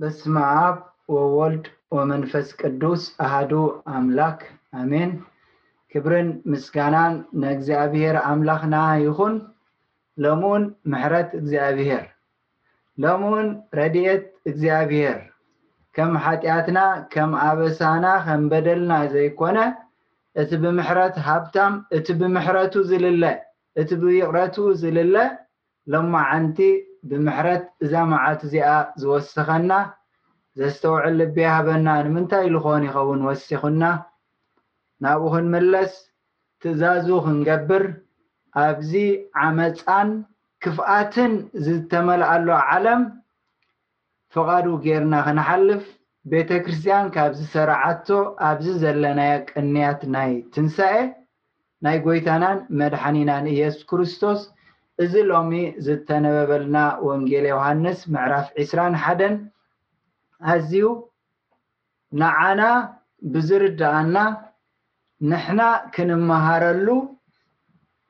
በስማኣብ 0.00 0.76
ወወልድ 1.14 1.64
ወመንፈስ 1.96 2.48
ቅዱስ 2.60 3.02
ኣሃዱ 3.24 3.52
ኣምላክ 3.98 4.40
ኣሜን 4.80 5.10
ክብርን 5.92 6.28
ምስጋናን 6.52 7.14
ንእግዚኣብሄር 7.42 8.16
ኣምላኽና 8.30 8.76
ይኹን 9.04 9.34
ሎሙውን 10.24 10.64
ምሕረት 10.92 11.30
እግዚኣብሄር 11.40 12.04
ሎምውን 13.04 13.48
ረድኤት 13.78 14.24
እግዚኣብሄር 14.50 15.18
ከም 15.96 16.12
ሓጢኣትና 16.24 16.78
ከም 17.14 17.32
ኣበሳና 17.48 18.04
ከም 18.26 18.42
በደልና 18.52 18.92
ዘይኮነ 19.14 19.58
እቲ 20.42 20.50
ብምሕረት 20.64 21.16
ሃብታም 21.28 21.74
እቲ 21.98 22.06
ብምሕረቱ 22.20 22.74
ዝልለ 22.90 23.24
እቲ 23.82 23.90
ብይቅረቱ 24.02 24.56
ዝልለ 24.82 25.14
ሎማዓንቲ 25.92 26.60
ብምሕረት 27.08 27.64
እዛ 27.84 27.94
ማዓት 28.10 28.40
እዚኣ 28.48 28.68
ዝወስኸና 29.00 29.70
ዘስተውዕል 30.60 31.14
ልብሃበና 31.20 31.88
ንምንታይ 32.06 32.46
ዝኮን 32.54 32.82
ይኸውን 32.88 33.20
ወሲኽና 33.28 33.82
ናብኡ 35.04 35.24
ክንምለስ 35.34 35.92
ትእዛዙ 36.62 37.08
ክንገብር 37.24 37.84
ኣብዚ 38.62 38.90
ዓመፃን 39.42 40.08
ክፍኣትን 40.64 41.32
ዝተመልኣሎ 41.66 42.48
ዓለም 42.70 43.02
ፍቓዱ 44.34 44.66
ጌርና 44.86 45.14
ክንሓልፍ 45.26 45.84
ቤተክርስትያን 46.32 47.06
ካብዚ 47.14 47.40
ሰራዓቶ 47.54 48.08
ኣብዚ 48.48 48.66
ዘለናየ 48.82 49.32
ቅንያት 49.50 50.00
ናይ 50.14 50.32
ትንሳኤ 50.54 50.96
ናይ 51.84 51.96
ጎይታናን 52.06 52.58
መድሓኒናን 52.80 53.46
እየሱስ 53.54 53.82
ክርስቶስ 53.90 54.40
እዚ 55.04 55.12
ሎሚ 55.30 55.52
ዝተነበበልና 55.86 56.76
ወንጌል 57.08 57.44
ዮሃንስ 57.54 58.00
ምዕራፍ 58.14 58.46
2ራ1ን 58.68 59.34
ኣዝዩ 60.52 60.74
ንዓና 62.20 62.60
ብዝርዳኣና 63.32 64.16
ንሕና 65.30 65.60
ክንመሃረሉ 65.94 66.88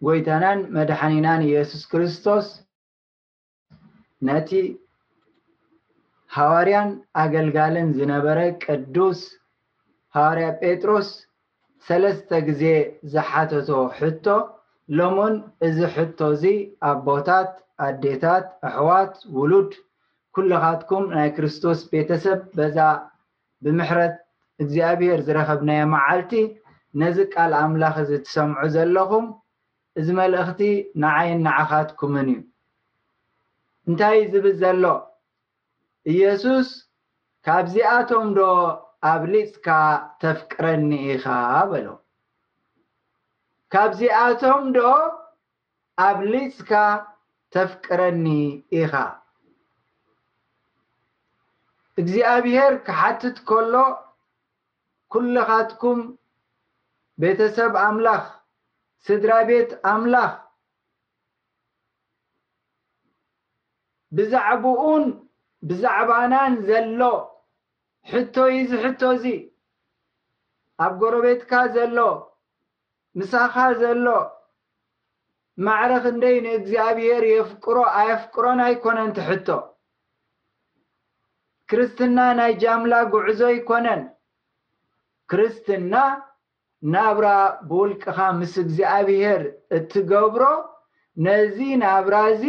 ጎይታናን 0.06 0.60
መድሓኒናን 0.76 1.40
ኢየሱስ 1.50 1.82
ክርስቶስ 1.92 2.46
ነቲ 4.28 4.50
ሃዋርያን 6.36 6.90
ኣገልጋልን 7.22 7.88
ዝነበረ 7.98 8.38
ቅዱስ 8.64 9.20
ሃዋርያ 10.16 10.46
ጴጥሮስ 10.62 11.08
ሰለስተ 11.88 12.30
ግዜ 12.48 12.62
ዝሓተቶ 13.12 13.70
ሕቶ 13.98 14.26
ሎሙን 14.96 15.34
እዚ 15.66 15.78
ሕቶ 15.94 16.18
እዚ 16.34 16.44
ኣቦታት 16.90 17.50
ኣዴታት 17.86 18.46
ኣሕዋት 18.68 19.14
ውሉድ 19.38 19.72
ኩልኻትኩም 20.36 21.04
ናይ 21.16 21.28
ክርስቶስ 21.36 21.78
ቤተሰብ 21.92 22.40
በዛ 22.56 22.78
ብምሕረት 23.64 24.14
እግዚኣብሔር 24.62 25.20
ዝረከብናየ 25.26 25.82
መዓልቲ 25.94 26.32
ነዚ 27.00 27.18
ቃል 27.34 27.52
ኣምላኽ 27.62 27.94
እዚ 28.04 28.12
እትሰምዑ 28.20 28.56
ዘለኹም 28.76 29.26
እዚ 30.00 30.08
መልእክቲ 30.20 30.62
ንዓይን 31.02 31.40
ናዓኻትኩምን 31.48 32.28
እዩ 32.32 32.38
እንታይ 33.90 34.18
ዝብል 34.32 34.54
ዘሎ 34.64 34.84
እየሱስ 36.12 36.68
ካብዚኣቶም 37.46 38.28
ዶ 38.38 38.42
ኣብ 39.12 39.22
ሊፅካ 39.34 39.68
ተፍቅረኒ 40.22 40.90
ኢኻ 41.14 41.26
በሎ 41.70 41.86
ካብዚኣቶም 43.72 44.62
ዶ 44.74 44.78
ኣብ 46.06 46.18
ሊፅካ 46.32 46.70
ተፍቅረኒ 47.54 48.26
ኢኻ 48.80 48.92
እግዚኣብሄር 52.00 52.74
ክሓትት 52.86 53.38
ከሎ 53.48 53.74
ኩሉኻትኩም 55.12 56.00
ቤተሰብ 57.22 57.72
ኣምላኽ 57.84 58.24
ስድራ 59.06 59.30
ቤት 59.50 59.70
ኣምላኽ 59.92 60.32
ብዛዕባኡን 64.16 65.04
ብዛዕባናን 65.68 66.52
ዘሎ 66.68 67.00
ሕቶ 68.12 68.34
ዩዚ 68.56 68.70
ሕቶ 68.84 69.00
እዚ 69.16 69.24
ኣብ 70.84 70.92
ጎረቤትካ 71.02 71.52
ዘሎ 71.76 71.96
ምሳኻ 73.18 73.54
ዘሎ 73.80 74.06
ማዕረኽ 75.66 76.04
እንደይ 76.14 76.36
ንእግዚኣብሄር 76.46 77.22
የፍቅሮ 77.34 77.76
ኣየፍቅሮን 78.00 78.60
ኣይኮነን 78.66 79.10
ትሕቶ 79.18 79.48
ክርስትና 81.70 82.18
ናይ 82.38 82.52
ጃምላ 82.62 82.94
ጉዕዞ 83.12 83.40
ኣይኮነን 83.52 84.02
ክርስትና 85.30 85.94
ናብራ 86.94 87.28
ብውልቅኻ 87.68 88.18
ምስ 88.40 88.52
እግዚኣብሄር 88.64 89.42
እትገብሮ 89.76 90.42
ነዚ 91.26 91.56
ናብራ 91.84 92.16
እዚ 92.34 92.44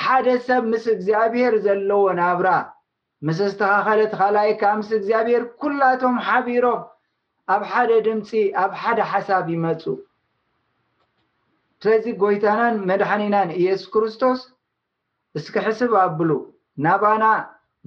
ሓደ 0.00 0.26
ሰብ 0.48 0.62
ምስ 0.72 0.84
እግዚኣብሔር 0.94 1.54
ዘለዎ 1.66 2.02
ናብራ 2.20 2.48
ምስ 3.26 3.38
ኣስተካኸለት 3.48 4.12
ካላኣይ 4.20 4.52
ካዓ 4.62 4.72
ምስ 4.80 4.90
እግዚኣብሔር 4.98 5.42
ኩላቶም 5.60 6.16
ሓቢሮም 6.26 6.80
ኣብ 7.54 7.62
ሓደ 7.72 7.90
ድምፂ 8.06 8.30
ኣብ 8.62 8.72
ሓደ 8.82 8.98
ሓሳብ 9.10 9.44
ይመፁ 9.54 9.82
ተዚ 11.82 12.04
ጎይታናን 12.22 12.76
መድሓኒናን 12.88 13.50
ኢየሱስ 13.60 13.88
ክርስቶስ 13.94 14.40
እስኪ 15.38 15.54
ሕስብ 15.66 15.92
ኣብሉ 16.04 16.30
ናባና 16.84 17.24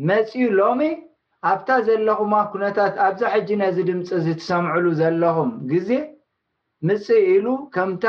መፂዩ 0.10 0.46
ሎሚ 0.60 0.82
ኣብታ 1.50 1.70
ዘለኩማ 1.88 2.34
ኩነታት 2.54 2.96
ኣብዛ 3.08 3.22
ሕጂ 3.34 3.50
ነዚ 3.62 3.78
ድምፂ 3.90 4.08
ዝትሰምዕሉ 4.26 4.86
ዘለኹም 5.00 5.52
ግዜ 5.72 5.90
ምፅ 6.88 7.06
ኢሉ 7.34 7.46
ከምታ 7.76 8.06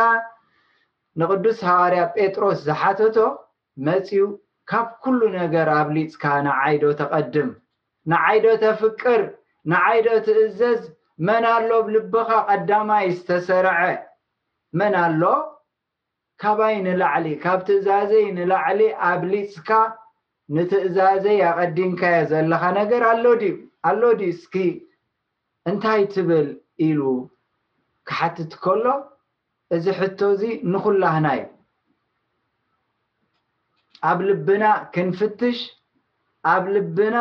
ንቅዱስ 1.20 1.58
ሃዋርያ 1.68 2.02
ጴጥሮስ 2.16 2.58
ዝሓተቶ 2.68 3.16
መፅኡ 3.86 4.22
ካብ 4.70 4.88
ኩሉ 5.02 5.20
ነገር 5.40 5.66
ኣብ 5.78 5.88
ሊፅካ 5.96 6.24
ንዓይዶ 6.46 6.84
ተቐድም 7.00 7.50
ንዓይዶ 8.12 8.44
ተፍቅር 8.64 9.22
ንዓይዶ 9.72 10.06
ትእዘዝ 10.26 10.82
መን 11.26 11.44
ኣሎብ 11.54 11.86
ልብካ 11.94 12.28
ቀዳማይ 12.50 13.06
ዝተሰርዐ 13.16 13.78
መን 14.78 14.94
ኣሎ 15.06 15.22
ካባይ 16.42 16.76
ንላዕሊ 16.86 17.26
ካብ 17.42 17.60
ትእዛዘይ 17.66 18.26
ንላዕሊ 18.36 18.80
ኣብ 19.08 19.20
ሊፅካ 19.32 19.70
ንትእዛዘይ 20.54 21.38
ኣቐዲምካ 21.50 22.02
የ 22.16 22.20
ዘለካ 22.30 22.62
ነገር 22.80 23.02
ኣሎ 23.12 23.24
ድዩ 23.42 23.54
ኣሎ 23.88 24.02
ድኡ 24.18 24.22
እስኪ 24.34 24.54
እንታይ 25.70 26.02
ትብል 26.14 26.48
ኢሉ 26.86 27.00
ክሓትት 28.08 28.52
ከሎ 28.64 28.84
እዚ 29.74 29.84
ሕቶ 30.00 30.18
እዚ 30.34 30.42
ንኩላህና 30.72 31.26
እዩ 31.36 31.44
ኣብ 34.10 34.18
ልብና 34.28 34.64
ክንፍትሽ 34.94 35.58
ኣብ 36.54 36.64
ልብና 36.74 37.16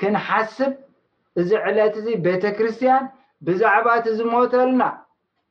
ክንሓስብ 0.00 0.72
እዚ 1.40 1.50
ዕለት 1.68 1.94
እዚ 2.00 2.08
ቤተክርስትያን 2.24 3.04
ብዛዕባ 3.46 3.86
እቲ 3.98 4.06
ዝሞተልና 4.18 4.82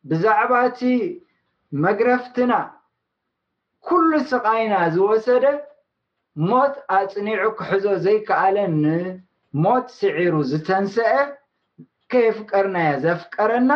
ብዛዕባ 0.10 0.52
እቲ 0.70 0.82
መግረፍትና 1.84 2.54
ኩሉ 3.88 4.10
ስቃይና 4.32 4.74
ዝወሰደ 4.96 5.46
ሞት 6.50 6.76
ኣፅኒዑ 6.98 7.42
ክሕዞ 7.60 7.86
ዘይከኣለን 8.06 8.74
ንሞት 8.84 9.86
ስዒሩ 10.00 10.34
ዝተንሰአ 10.50 11.14
ከየፍቀርናየ 12.12 12.90
ዘፍቀረና 13.06 13.72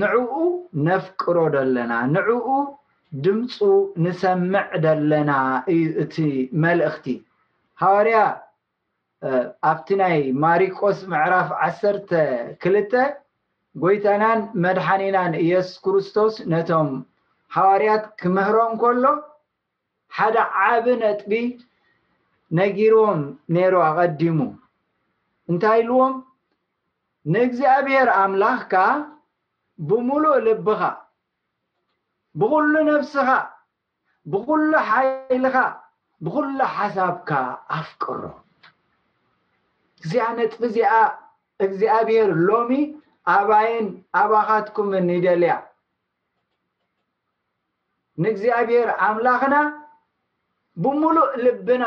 ንዕኡ 0.00 0.34
ነፍቅሮ 0.88 1.36
ደለና 1.56 1.92
ንዕኡ 2.14 2.48
ድምፁ 3.24 3.56
ንሰምዕ 4.04 4.68
ደለና 4.84 5.30
እዩ 5.72 5.84
እቲ 6.02 6.16
መልእክቲ 6.64 7.06
ሃዋርያ 7.82 8.20
ኣብቲ 9.68 9.88
ናይ 10.00 10.18
ማሪቆስ 10.42 10.98
ምዕራፍ 11.12 11.48
ዓሰተ 11.66 12.10
ክልተ 12.62 12.92
ጎይታናን 13.82 14.40
መድሓኒናን 14.64 15.32
ኢየሱስ 15.44 15.76
ክርስቶስ 15.84 16.34
ነቶም 16.52 16.90
ሓዋርያት 17.56 18.04
ክምህሮም 18.20 18.72
ከሎ 18.82 19.04
ሓደ 20.16 20.36
ዓብ 20.64 20.86
ነጥቢ 21.04 21.32
ነጊሮም 22.58 23.20
ነይሩ 23.56 23.74
ኣቀዲሙ 23.88 24.38
እንታይ 25.50 25.80
ኢልዎም 25.84 26.14
ንእግዚኣብሔር 27.34 28.08
ኣምላኽ 28.20 28.60
ካ 28.72 28.84
ብሙሉእ 29.88 30.38
ልብካ 30.46 30.80
ብኩሉ 32.40 32.72
ነብስካ 32.90 33.28
ብኩሉ 34.32 34.70
ሓይልካ 34.88 35.56
ብኩሉ 36.26 36.58
ሓሳብካ 36.76 37.30
ኣፍቅሮ 37.76 38.22
እዚኣ 40.06 40.26
ነጥ 40.38 40.52
እዚኣ 40.66 40.92
እግዚኣብሄር 41.64 42.28
ሎሚ 42.48 42.70
ኣባይን 43.34 43.86
ኣባኻትኩምን 44.20 45.06
ይደልያ 45.16 45.52
ንእግዚኣብሔር 48.22 48.88
ኣምላኽና 49.06 49.54
ብሙሉእ 50.82 51.32
ልብና 51.44 51.84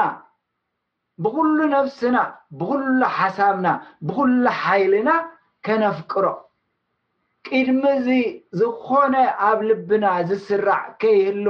ብኩሉ 1.23 1.57
ነፍስና 1.75 2.17
ብኩሉ 2.59 2.99
ሓሳብና 3.17 3.67
ብኩሉ 4.09 4.43
ሓይልና 4.61 5.09
ከነፍቅሮ 5.67 6.25
ቅድሚእዚ 7.47 8.09
ዝኮነ 8.61 9.15
ኣብ 9.49 9.59
ልብና 9.71 10.05
ዝስራዕ 10.29 10.83
ከይህሉ 11.03 11.45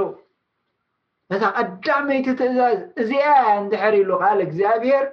እታ 1.36 1.42
ቀዳይቲ 1.84 2.26
ትእዛዝ 2.40 2.80
እዚኣ 3.02 3.28
እንድሕር 3.60 3.94
ኢሉ 4.02 4.10
ካል 4.22 4.38
እግዚኣብሄር 4.46 5.04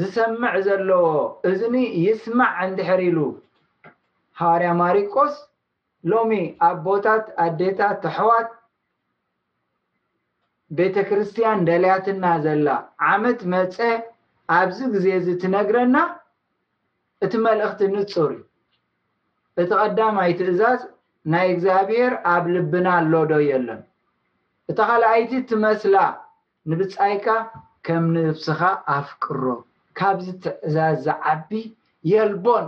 ዝሰምዕ 0.00 0.54
ዘለዎ 0.64 1.04
እዝኒ 1.48 1.76
ይስማዕ 2.06 2.54
እንድሕር 2.68 3.00
ኢሉ 3.10 3.18
ሃዋርያማሪቆስ 4.40 5.34
ሎሚ 6.10 6.32
ኣብ 6.66 6.76
ቦታት 6.86 7.24
ኣዴታ 7.44 7.80
ተሕዋት 8.02 8.50
ቤተክርስትያን 10.78 11.60
ደልያትና 11.68 12.24
ዘላ 12.44 12.68
ዓመት 13.12 13.40
መፀ 13.52 13.76
ኣብዚ 14.58 14.78
ግዜ 14.94 15.06
እዚ 15.20 15.28
ትነግረና 15.42 15.96
እቲ 17.26 17.32
መልእክቲ 17.46 17.80
ንፁር 17.94 18.32
እቲ 19.62 19.70
ቀዳማይ 19.82 20.30
ትእዛዝ 20.40 20.80
ናይ 21.34 21.46
እግዚኣብሄር 21.54 22.12
ኣብ 22.34 22.44
ልብና 22.54 22.86
ኣሎዶ 22.98 23.32
የሎን 23.48 23.80
እቲ 24.70 24.78
ካልኣይቲ 24.90 25.30
እትመስላ 25.42 25.96
ንብፃይካ 26.70 27.26
ከም 27.88 28.04
ንብስኻ 28.16 28.60
ኣፍቅሮ 28.96 29.44
ካብዚ 29.98 30.28
ትእዛዝ 30.44 30.96
ዝዓቢ 31.06 31.50
የልቦን 32.10 32.66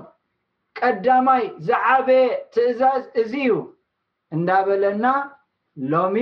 ቀዳማይ 0.79 1.43
ዝዓበየ 1.69 2.27
ትእዛዝ 2.55 3.03
እዚ 3.21 3.33
እዩ 3.45 3.57
እንናበለና 4.35 5.07
ሎሚ 5.93 6.17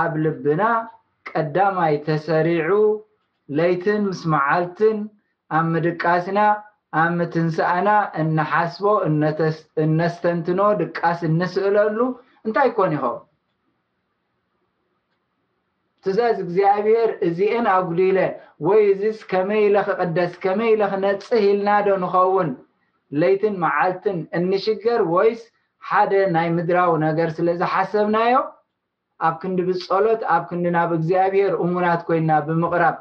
ኣብ 0.00 0.12
ልብና 0.24 0.62
ቀዳማይ 1.30 1.94
ተሰሪዑ 2.08 2.70
ለይትን 3.58 4.00
ምስ 4.10 4.20
መዓልትን 4.32 4.98
ኣብ 5.58 5.64
ምድቃስና 5.74 6.38
ኣብ 7.00 7.10
ምትንሳኣና 7.18 7.88
እናሓስቦ 8.20 8.84
እነስተንትኖ 9.84 10.60
ድቃስ 10.82 11.20
እንስእለሉ 11.30 11.98
እንታይ 12.46 12.70
ኮን 12.78 12.92
ይኸ 12.96 13.04
ትዛዝ 16.04 16.36
እግዚኣብሄር 16.44 17.10
እዚአን 17.26 17.66
ኣጉዲለ 17.76 18.18
ወይ 18.66 18.80
እዚስ 18.92 19.18
ከመይ 19.30 19.60
ኢለ 19.68 19.76
ክቅደስ 19.88 20.32
ከመይ 20.44 20.70
ኢለ 20.74 20.82
ክነፅ 20.92 21.26
ኢልና 21.46 21.68
ዶ 21.86 21.96
ንከውን 22.04 22.50
ለይትን 23.20 23.54
መዓልትን 23.64 24.18
እንሽገር 24.38 25.00
ወይስ 25.14 25.40
ሓደ 25.88 26.12
ናይ 26.34 26.48
ምድራዊ 26.56 26.92
ነገር 27.06 27.28
ስለዝሓሰብናዮ 27.38 28.34
ኣብ 29.28 29.34
ክንዲ 29.40 29.58
ብፀሎት 29.68 30.20
ኣብ 30.34 30.42
ክንዲ 30.50 30.66
ናብ 30.76 30.90
እግዚኣብሄር 30.98 31.52
እሙናት 31.64 32.00
ኮይና 32.10 32.30
ብምቅራብ 32.46 32.96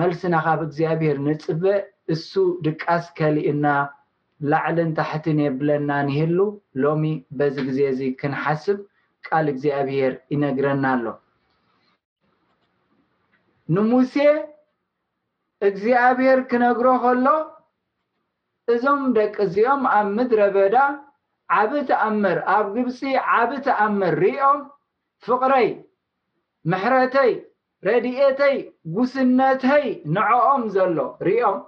መልስና 0.00 0.34
ካብ 0.44 0.60
እግዚኣብሄር 0.66 1.16
ንፅበእ 1.26 1.80
እሱ 2.14 2.30
ድቃስ 2.66 3.04
ከሊእና 3.18 3.64
ላዕልን 4.52 4.90
ታሕትን 5.00 5.38
የብለና 5.46 5.90
ንህሉ 6.06 6.38
ሎሚ 6.84 7.04
በዚ 7.40 7.56
ግዜ 7.68 7.80
እዚ 7.94 8.00
ክንሓስብ 8.22 8.80
ቃል 9.28 9.46
እግዚኣብሄር 9.54 10.14
ይነግረና 10.34 10.84
ኣሎ 10.96 11.04
ንሙሴ 13.74 14.14
እግዚኣብሔር 15.68 16.38
ክነግሮ 16.50 16.86
ከሎ 17.04 17.26
እዞም 18.72 19.02
ደቂ 19.16 19.34
እዚኦም 19.46 19.82
ኣብ 19.92 20.08
ምድረ 20.16 20.40
በዳ 20.56 20.76
ዓብ 21.58 21.72
ተኣምር 21.88 22.38
ኣብ 22.54 22.66
ግብፂ 22.74 23.00
ዓብ 23.38 23.50
ተኣምር 23.66 24.14
ሪኦም 24.24 24.60
ፍቅረይ 25.26 25.68
ምሕረተይ 26.72 27.32
ረድኤተይ 27.86 28.56
ጉስነተይ 28.96 29.86
ንዕኦም 30.14 30.62
ዘሎ 30.74 30.96
ርኦም 31.28 31.60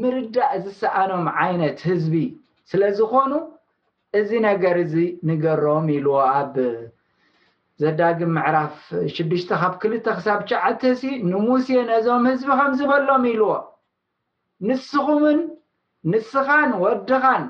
ምርዳእ 0.00 0.54
ዝሰኣኖም 0.64 1.26
ዓይነት 1.44 1.78
ህዝቢ 1.88 2.14
ስለ 2.70 2.82
ዝኮኑ 2.98 3.32
እዚ 4.20 4.30
ነገር 4.48 4.76
እዚ 4.84 4.94
ንገሮም 5.28 5.86
ኢልዎኣብ 5.96 6.54
ዘዳግም 7.82 8.30
ምዕራፍ 8.34 8.74
ሽዱሽተ 9.14 9.50
ካብ 9.60 9.72
ክልተ 9.80 10.06
ክሳብ 10.18 10.40
ሸዓተ 10.50 10.80
ሲ 11.00 11.02
ንሙሴ 11.30 11.66
ነአዞም 11.88 12.22
ህዝቢ 12.28 12.48
ከምዝበሎም 12.58 13.24
ኢልዎ 13.30 13.48
ንስኹምን 14.66 15.40
ንስኻን 16.10 16.70
ወድኻን 16.82 17.44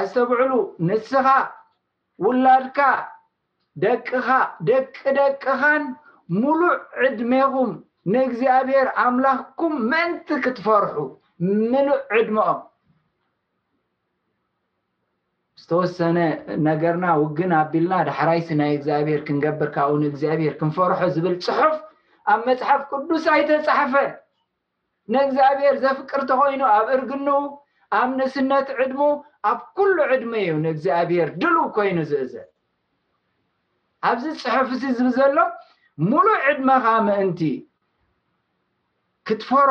ኣዝተብዕሉ 0.00 0.52
ንስኻ 0.88 1.26
ውላድካ 2.24 2.78
ደቅኻ 3.82 4.26
ደቂ 4.68 4.96
ደቅካን 5.18 5.82
ሙሉእ 6.40 6.78
ዕድሜኩም 7.08 7.72
ንእግዚኣብሔር 8.12 8.88
ኣምላኽኩም 9.06 9.74
ምእንቲ 9.90 10.28
ክትፈርሑ 10.44 10.96
ምሉእ 11.72 12.00
ዕድሞኦም 12.18 12.60
ዝተወሰነ 15.60 16.18
ነገርና 16.68 17.06
ውግና 17.22 17.52
ኣቢልና 17.64 17.94
ዳሓራይሲ 18.08 18.48
ናይ 18.60 18.72
እግዚኣብሄር 18.78 19.20
ክንገብር 19.26 19.68
ካብኡ 19.76 19.92
ንእግዚኣብሄር 20.02 20.54
ክንፈርሖ 20.60 21.00
ዝብል 21.14 21.36
ፅሑፍ 21.46 21.76
ኣብ 22.32 22.40
መፅሓፍ 22.48 22.80
ቅዱስ 22.90 23.24
ኣይተፃሓፈ 23.34 23.92
ንእግዚኣብሄር 25.14 25.76
ዘፍቅርተኮይኑ 25.84 26.62
ኣብ 26.76 26.86
እርግኑ 26.96 27.28
ኣብ 28.00 28.10
ንስነት 28.18 28.68
ዕድሙ 28.84 29.00
ኣብ 29.50 29.60
ኩሉ 29.78 29.96
ዕድሚ 30.16 30.34
እዩ 30.44 30.56
ንእግዚኣብሄር 30.64 31.28
ድል 31.42 31.56
ኮይኑ 31.76 31.98
ዝእዘ 32.10 32.34
ኣብዚ 34.08 34.24
ፅሑፍ 34.42 34.68
እዚ 34.76 34.84
ዝብ 34.98 35.08
ዘሎ 35.18 35.38
ሙሉእ 36.10 36.42
ዕድመካ 36.50 36.86
ምእንቲ 37.06 37.40
ክትፈር 39.28 39.70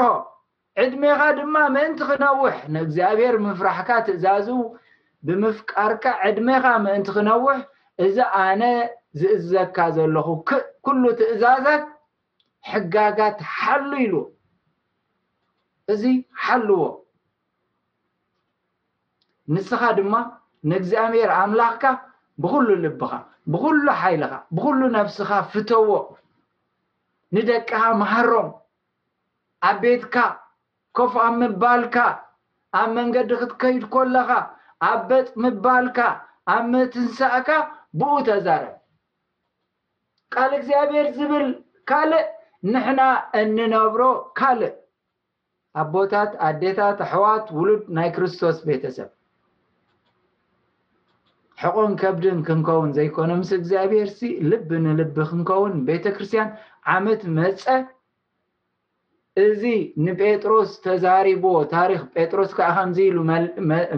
ዕድሜካ 0.83 1.19
ድማ 1.37 1.55
ምእንቲ 1.75 1.99
ክነውሕ 2.09 2.55
ንእግዚኣብሄር 2.73 3.35
ምፍራሕካ 3.47 3.89
ትእዛዙ 4.07 4.47
ብምፍቃርካ 5.27 6.05
ዕድሜካ 6.27 6.65
ምእንቲ 6.83 7.07
ክነውሕ 7.15 7.57
እዚ 8.05 8.17
ኣነ 8.39 8.63
ዝእዝዘካ 9.19 9.77
ዘለኹ 9.95 10.27
ኩሉ 10.85 11.03
ትእዛዛት 11.19 11.83
ሕጋጋት 12.71 13.37
ሓሉ 13.55 13.91
ኢሉ 14.05 14.15
እዚ 15.93 16.03
ሓልዎ 16.43 16.79
ንስኻ 19.53 19.81
ድማ 19.97 20.13
ንእግዚኣብሄር 20.69 21.31
ኣምላኽካ 21.39 21.85
ብኩሉ 22.43 22.67
ልብካ 22.83 23.11
ብኩሉ 23.53 23.83
ሓይልካ 24.01 24.33
ብኩሉ 24.55 24.79
ነፍስካ 24.97 25.31
ፍተዎ 25.51 25.89
ንደቅኻ 27.35 27.81
ማሃሮም 28.01 28.49
ኣብ 29.69 29.77
ቤትካ 29.83 30.15
ኮፍ 30.97 31.13
ኣብ 31.27 31.33
ምባልካ 31.41 31.95
ኣብ 32.79 32.87
መንገዲ 32.97 33.29
ክትከይድ 33.41 33.83
ኮለካ 33.93 34.29
ኣብ 34.87 34.99
በጥ 35.09 35.27
ምባልካ 35.43 35.99
ኣብ 36.53 36.63
ምትንሳእካ 36.71 37.49
ብኡ 37.99 38.11
ተዛረዕ 38.27 38.73
ካል 40.33 40.51
እግዚኣብሔር 40.59 41.07
ዝብል 41.17 41.47
ካልእ 41.89 42.25
ንሕና 42.73 43.01
እንነብሮ 43.41 44.01
ካልእ 44.39 44.75
ኣቦታት 45.81 46.31
ኣዴታት 46.47 46.99
ኣሕዋት 47.05 47.45
ውሉድ 47.57 47.83
ናይ 47.97 48.09
ክርስቶስ 48.15 48.57
ቤተሰብ 48.67 49.09
ሕቆን 51.61 51.91
ከብድን 52.01 52.39
ክንከውን 52.47 52.89
ዘይኮነ 52.97 53.29
ምስ 53.41 53.51
እግዚኣብሔርሲ 53.59 54.21
ልቢ 54.51 54.69
ንልቢ 54.85 55.17
ክንከውን 55.31 55.73
ቤተክርስትያን 55.89 56.49
ዓመት 56.95 57.21
መፀ 57.39 57.61
እዚ 59.43 59.63
ንጴጥሮስ 60.05 60.69
ተዛሪቦዎ 60.83 61.57
ታሪክ 61.75 62.01
ጴጥሮስ 62.15 62.51
ከዓ 62.57 62.67
ከምዚ 62.77 62.97
ኢሉ 63.07 63.17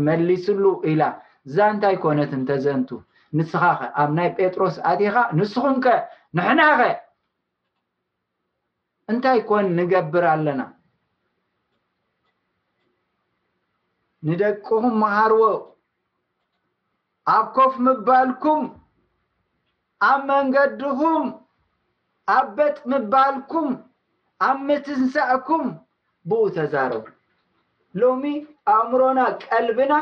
መሊስሉ 0.08 0.63
ኢላ 0.91 1.01
እዛ 1.48 1.58
እንታይ 1.74 1.96
ኮነት 2.03 2.32
እንተዘንቱ 2.38 2.89
ንስኻ 3.38 3.62
ኸ 3.79 3.89
ኣብ 4.01 4.10
ናይ 4.17 4.29
ጴጥሮስ 4.39 4.75
ኣትካ 4.91 5.15
ንስኹም 5.39 5.77
ከ 5.86 5.94
ንሕና 6.38 6.62
ኸ 6.79 6.88
እንታይ 9.12 9.39
ኮን 9.50 9.65
ንገብር 9.77 10.25
ኣለና 10.34 10.62
ንደቅኩም 14.27 14.86
መሃርዎ 15.01 15.44
ኣብ 17.36 17.46
ኮፍ 17.58 17.74
ምባልኩም 17.86 18.63
ኣብ 20.10 20.20
መንገድኩም 20.32 21.27
ኣብ 22.36 22.48
በጥ 22.58 22.75
ምባልኩም 22.91 23.70
ኣብ 24.46 24.58
ምትንሳእኩም 24.67 25.65
ብኡ 26.29 26.41
ተዛረቡ 26.56 27.03
ሎሚ 28.01 28.24
ኣእምሮና 28.74 29.20
ቀልብና 29.46 29.94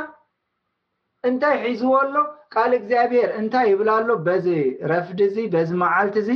እንታይ 1.30 1.56
ሒዝዎ 1.66 1.94
ሎ 2.16 2.20
ካል 2.54 2.72
እግዚኣብሄር 2.80 3.30
እንታይ 3.40 3.68
ይብላ 3.72 3.90
ሎ 4.08 4.12
በዚ 4.26 4.48
ረፍዲ 4.92 5.20
እዚ 5.30 5.38
በዚ 5.54 5.70
መዓልቲ 5.84 6.16
እዚ 6.24 6.30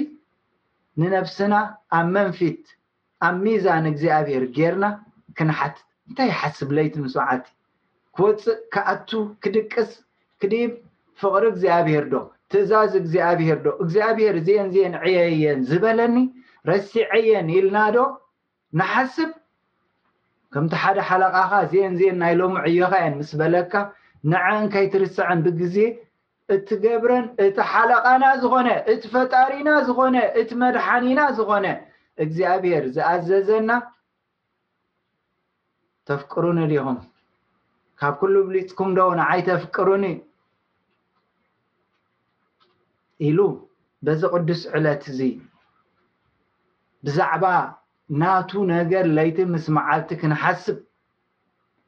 ንነፍስና 1.02 1.54
ኣብ 1.98 2.08
መንፊት 2.16 2.64
ኣብ 3.28 3.36
ሚዛን 3.46 3.86
እግዚኣብሄር 3.92 4.44
ጌይርና 4.56 4.86
ክነሓትት 5.38 5.86
እንታይ 6.10 6.32
ሓስብ 6.40 6.70
ለይቲ 6.78 6.94
ምስዋዓቲ 7.06 7.46
ክወፅእ 8.18 8.58
ክኣቱ 8.74 9.10
ክድቅስ 9.44 9.90
ክዲብ 10.44 10.72
ፍቅሪ 11.22 11.44
እግዚኣብሄር 11.54 12.06
ዶ 12.14 12.18
ትእዛዝ 12.52 12.92
እግዚኣብሄር 13.02 13.58
ዶ 13.66 13.70
እግዚኣብሄር 13.84 14.36
ዝአን 14.46 14.68
ዚአን 14.76 14.94
ዕየየን 15.10 15.60
ዝበለኒ 15.70 16.16
ረሲዐየን 16.70 17.48
ኢልናዶ 17.58 17.98
ንሓስብ 18.80 19.32
ከምቲ 20.54 20.74
ሓደ 20.82 20.98
ሓለቃካ 21.10 21.52
እዝአን 21.66 21.94
ዝአን 22.00 22.18
ናይ 22.22 22.34
ሎሚ 22.40 22.54
ዕዮካ 22.70 22.94
እየን 23.02 23.16
ምስ 23.20 23.32
በለካ 23.42 23.74
ንዓንከይትርስዐን 24.32 25.40
ብግዜ 25.46 25.78
እቲ 26.56 26.68
ገብረን 26.86 27.26
እቲ 27.46 27.58
ሓለቓና 27.72 28.24
ዝኮነ 28.42 28.68
እቲ 28.94 29.02
ፈጣሪና 29.16 29.70
ዝኾነ 29.88 30.16
እቲ 30.42 30.50
መድሓኒና 30.62 31.20
ዝኾነ 31.40 31.66
እግዚኣብሄር 32.24 32.86
ዝኣዘዘና 32.96 33.70
ተፍቅሩን 36.10 36.60
ዲኹም 36.72 36.98
ካብ 38.02 38.14
ኩሉ 38.20 38.36
ብሊፅኩም 38.48 38.90
ዶዉ 38.98 39.12
ንዓይ 39.20 39.42
ተፍቅሩኒ 39.50 40.06
ኢሉ 43.28 43.40
በዚ 44.06 44.22
ቅዱስ 44.34 44.62
ዕለት 44.78 45.04
እዙ 45.12 45.20
ብዛዕባ 47.06 47.46
ናቱ 48.22 48.52
ነገር 48.76 49.06
ለይቲ 49.18 49.38
ምስ 49.54 49.66
መዓልቲ 49.76 50.10
ክንሓስብ 50.22 50.78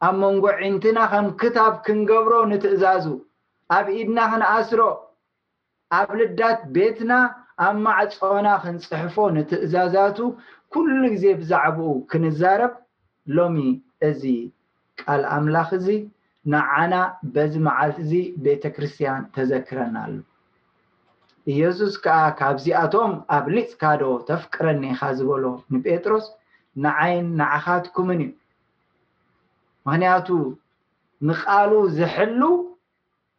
ኣብ 0.07 0.15
መንጎዒንትና 0.23 0.97
ከም 1.11 1.25
ክታብ 1.41 1.73
ክንገብሮ 1.85 2.33
ንትእዛዙ 2.51 3.05
ኣብ 3.77 3.85
ኢድና 3.97 4.19
ክንኣስሮ 4.31 4.81
ኣብ 5.99 6.07
ልዳት 6.19 6.61
ቤትና 6.75 7.11
ኣብ 7.67 7.75
ማዕፆና 7.85 8.47
ክንፅሕፎ 8.63 9.15
ንትእዛዛቱ 9.35 10.17
ኩሉ 10.73 11.01
ግዜ 11.13 11.25
ብዛዕባኡ 11.41 11.93
ክንዛረብ 12.11 12.73
ሎሚ 13.37 13.57
እዚ 14.09 14.23
ቃል 15.01 15.21
ኣምላኽ 15.35 15.69
እዚ 15.79 15.87
ንዓና 16.51 16.93
በዚ 17.33 17.53
መዓልቲ 17.69 17.99
እዚ 18.05 18.13
ቤተክርስትያን 18.43 19.23
ተዘክረና 19.35 19.95
ኣሎ 20.05 20.13
ኢየሱስ 21.51 21.93
ከዓ 22.03 22.17
ካብዚኣቶም 22.39 23.11
ኣብ 23.35 23.45
ሊፅ 23.55 23.71
ካዶ 23.81 24.01
ተፍቅረኒኢካ 24.27 24.99
ዝበሎ 25.17 25.45
ንጴጥሮስ 25.73 26.25
ንዓይን 26.83 27.27
ንዓኻትኩምን 27.39 28.19
እዩ 28.25 28.31
ምክንያቱ 29.85 30.27
ንቃሉ 31.27 31.71
ዝሕሉ 31.97 32.41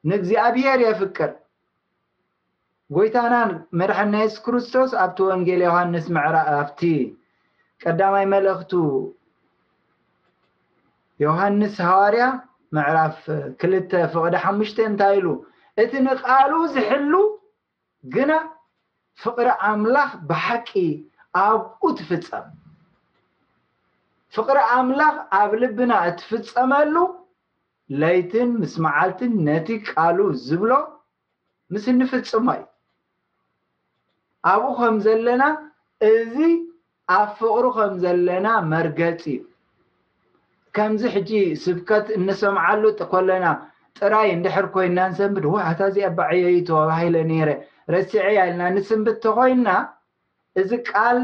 ንእግዚኣብሄር 0.09 0.81
የፍቅር 0.87 1.31
ጎይታና 2.95 3.35
መርሕን 3.81 4.11
ና 4.15 4.23
ሱስ 4.31 4.35
ክርስቶስ 4.47 4.91
ኣብቲ 5.03 5.19
ወንጌል 5.33 5.61
ዮሃንስ 5.69 6.07
ዕራፍ 6.27 6.47
ኣብቲ 6.63 6.81
ቀዳማይ 7.83 8.27
መልእክቱ 8.35 8.73
ዮሃንስ 11.25 11.75
ሃዋርያ 11.89 12.25
ምዕራፍ 12.77 13.17
ክልተ 13.61 13.93
ፍቅደ 14.15 14.35
ሓሙሽተ 14.45 14.79
እንታይ 14.91 15.15
ኢሉ 15.21 15.27
እቲ 15.83 15.93
ንቃሉ 16.07 16.53
ዝሕሉ 16.75 17.13
ግና 18.15 18.33
ፍቅሪ 19.23 19.49
ኣምላኽ 19.71 20.11
ብሓቂ 20.31 20.69
ኣብኡ 21.43 21.83
ትፍፀም 21.99 22.47
ፍቅሪ 24.35 24.59
ኣምላኽ 24.77 25.15
ኣብ 25.39 25.53
ልብና 25.61 25.93
እትፍፀመሉ 26.09 26.95
ለይትን 28.01 28.51
ምስ 28.61 28.75
መዓልትን 28.85 29.33
ነቲ 29.49 29.69
ቃሉ 29.91 30.19
ዝብሎ 30.47 30.73
ምስ 31.75 31.85
እንፍፅማ 31.93 32.49
እዩ 32.59 32.65
ኣብኡ 34.53 34.69
ከም 34.79 34.97
ዘለና 35.07 35.43
እዚ 36.13 36.35
ኣብ 37.17 37.29
ፍቅሪ 37.41 37.65
ከም 37.77 37.93
ዘለና 38.05 38.47
መርገፂ 38.73 39.23
ከምዚ 40.77 41.03
ሕጂ 41.15 41.31
ስብከት 41.63 42.07
እንሰምዓሉ 42.19 42.83
ከለና 43.13 43.45
ጥራይ 43.99 44.29
እንድሕር 44.37 44.67
ኮይና 44.75 44.99
ን 45.11 45.15
ሰንብድ 45.19 45.45
ዋታዚኣኣባዕየዩ 45.55 46.57
ተባሂለ 46.69 47.17
ነረ 47.31 47.51
ረሲዕያ 47.95 48.39
ኣለና 48.45 48.61
ንስምብድ 48.75 49.17
ተ 49.25 49.35
ኮይና 49.39 49.69
እዚ 50.61 50.71
ቃል 50.91 51.19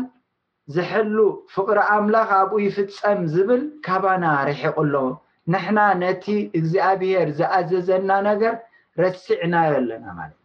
ዝሕሉ 0.75 1.17
ፍቅሪ 1.55 1.79
ኣምላኽ 1.95 2.31
ኣብኡ 2.41 2.57
ይፍፀም 2.67 3.21
ዝብል 3.35 3.63
ካባና 3.87 4.25
ርሒቁ 4.49 4.75
ኣሎዎ 4.85 5.07
ንሕና 5.53 5.79
ነቲ 6.03 6.27
እግዚኣብሄር 6.59 7.29
ዝኣዘዘና 7.39 8.11
ነገር 8.29 8.55
ረሲዕናዮ 9.03 9.73
ኣለና 9.81 10.07
ማለት 10.19 10.39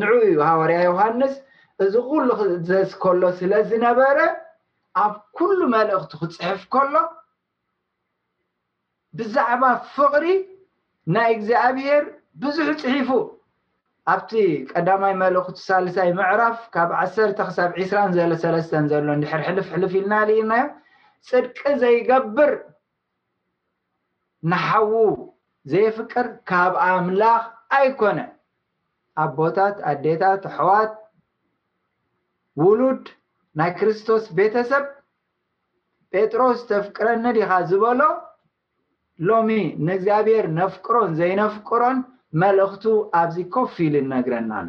ንዑ 0.00 0.10
ዩ 0.32 0.36
ሃወርያ 0.48 0.78
ዮሃንስ 0.90 1.34
እዚ 1.84 1.94
ኩሉ 2.08 2.28
ክእዘዝ 2.40 2.90
ከሎ 3.02 3.22
ስለዝነበረ 3.40 4.18
ኣብ 5.04 5.14
ኩሉ 5.38 5.58
መልእኽቲ 5.74 6.12
ክፅሕፍ 6.20 6.60
ከሎ 6.74 6.94
ብዛዕባ 9.18 9.62
ፍቅሪ 9.96 10.24
ናይ 11.12 11.30
እግዚኣብሄር 11.36 12.04
ብዙሕ 12.42 12.66
ፅሒፉ 12.82 13.08
ኣብቲ 14.12 14.30
ቀዳማይ 14.70 15.14
መልእክቱ 15.22 15.56
ሳልሳይ 15.66 16.10
ምዕራፍ 16.18 16.56
ካብ 16.74 16.90
1ሰርተ 17.00 17.38
ክሳብ 17.48 17.70
2ስራን 17.82 18.10
ዘሎ 18.16 18.30
ሰለስተን 18.44 18.86
ዘሎ 18.92 19.06
ድሕር 19.22 19.40
ሕልፍሕልፍ 19.48 19.92
ኢልና 20.00 20.14
ልኢልናዮም 20.28 20.70
ፅድቂ 21.28 21.58
ዘይገብር 21.82 22.52
ንሓዉ 24.50 24.92
ዘይፍቅር 25.72 26.26
ካብ 26.50 26.72
ኣምላኽ 26.86 27.42
ኣይኮነ 27.78 28.18
ኣቦታት 29.22 29.76
ኣዴታት 29.90 30.42
ኣሕዋት 30.50 30.92
ውሉድ 32.62 33.04
ናይ 33.58 33.70
ክርስቶስ 33.78 34.24
ቤተሰብ 34.38 34.84
ጴጥሮስ 36.12 36.58
ዝተፍቅረኒ 36.64 37.24
ዲካ 37.36 37.50
ዝበሎ 37.70 38.00
ሎሚ 39.28 39.50
ንእግዚኣብሔር 39.86 40.46
ነፍቅሮን 40.60 41.10
ዘይነፍቅሮን 41.18 41.98
መልእክቱ 42.42 42.84
ኣብዚ 43.20 43.36
ኮፍ 43.54 43.74
ኢል 43.86 43.94
ነግረና 44.12 44.52
ኣሎ 44.60 44.68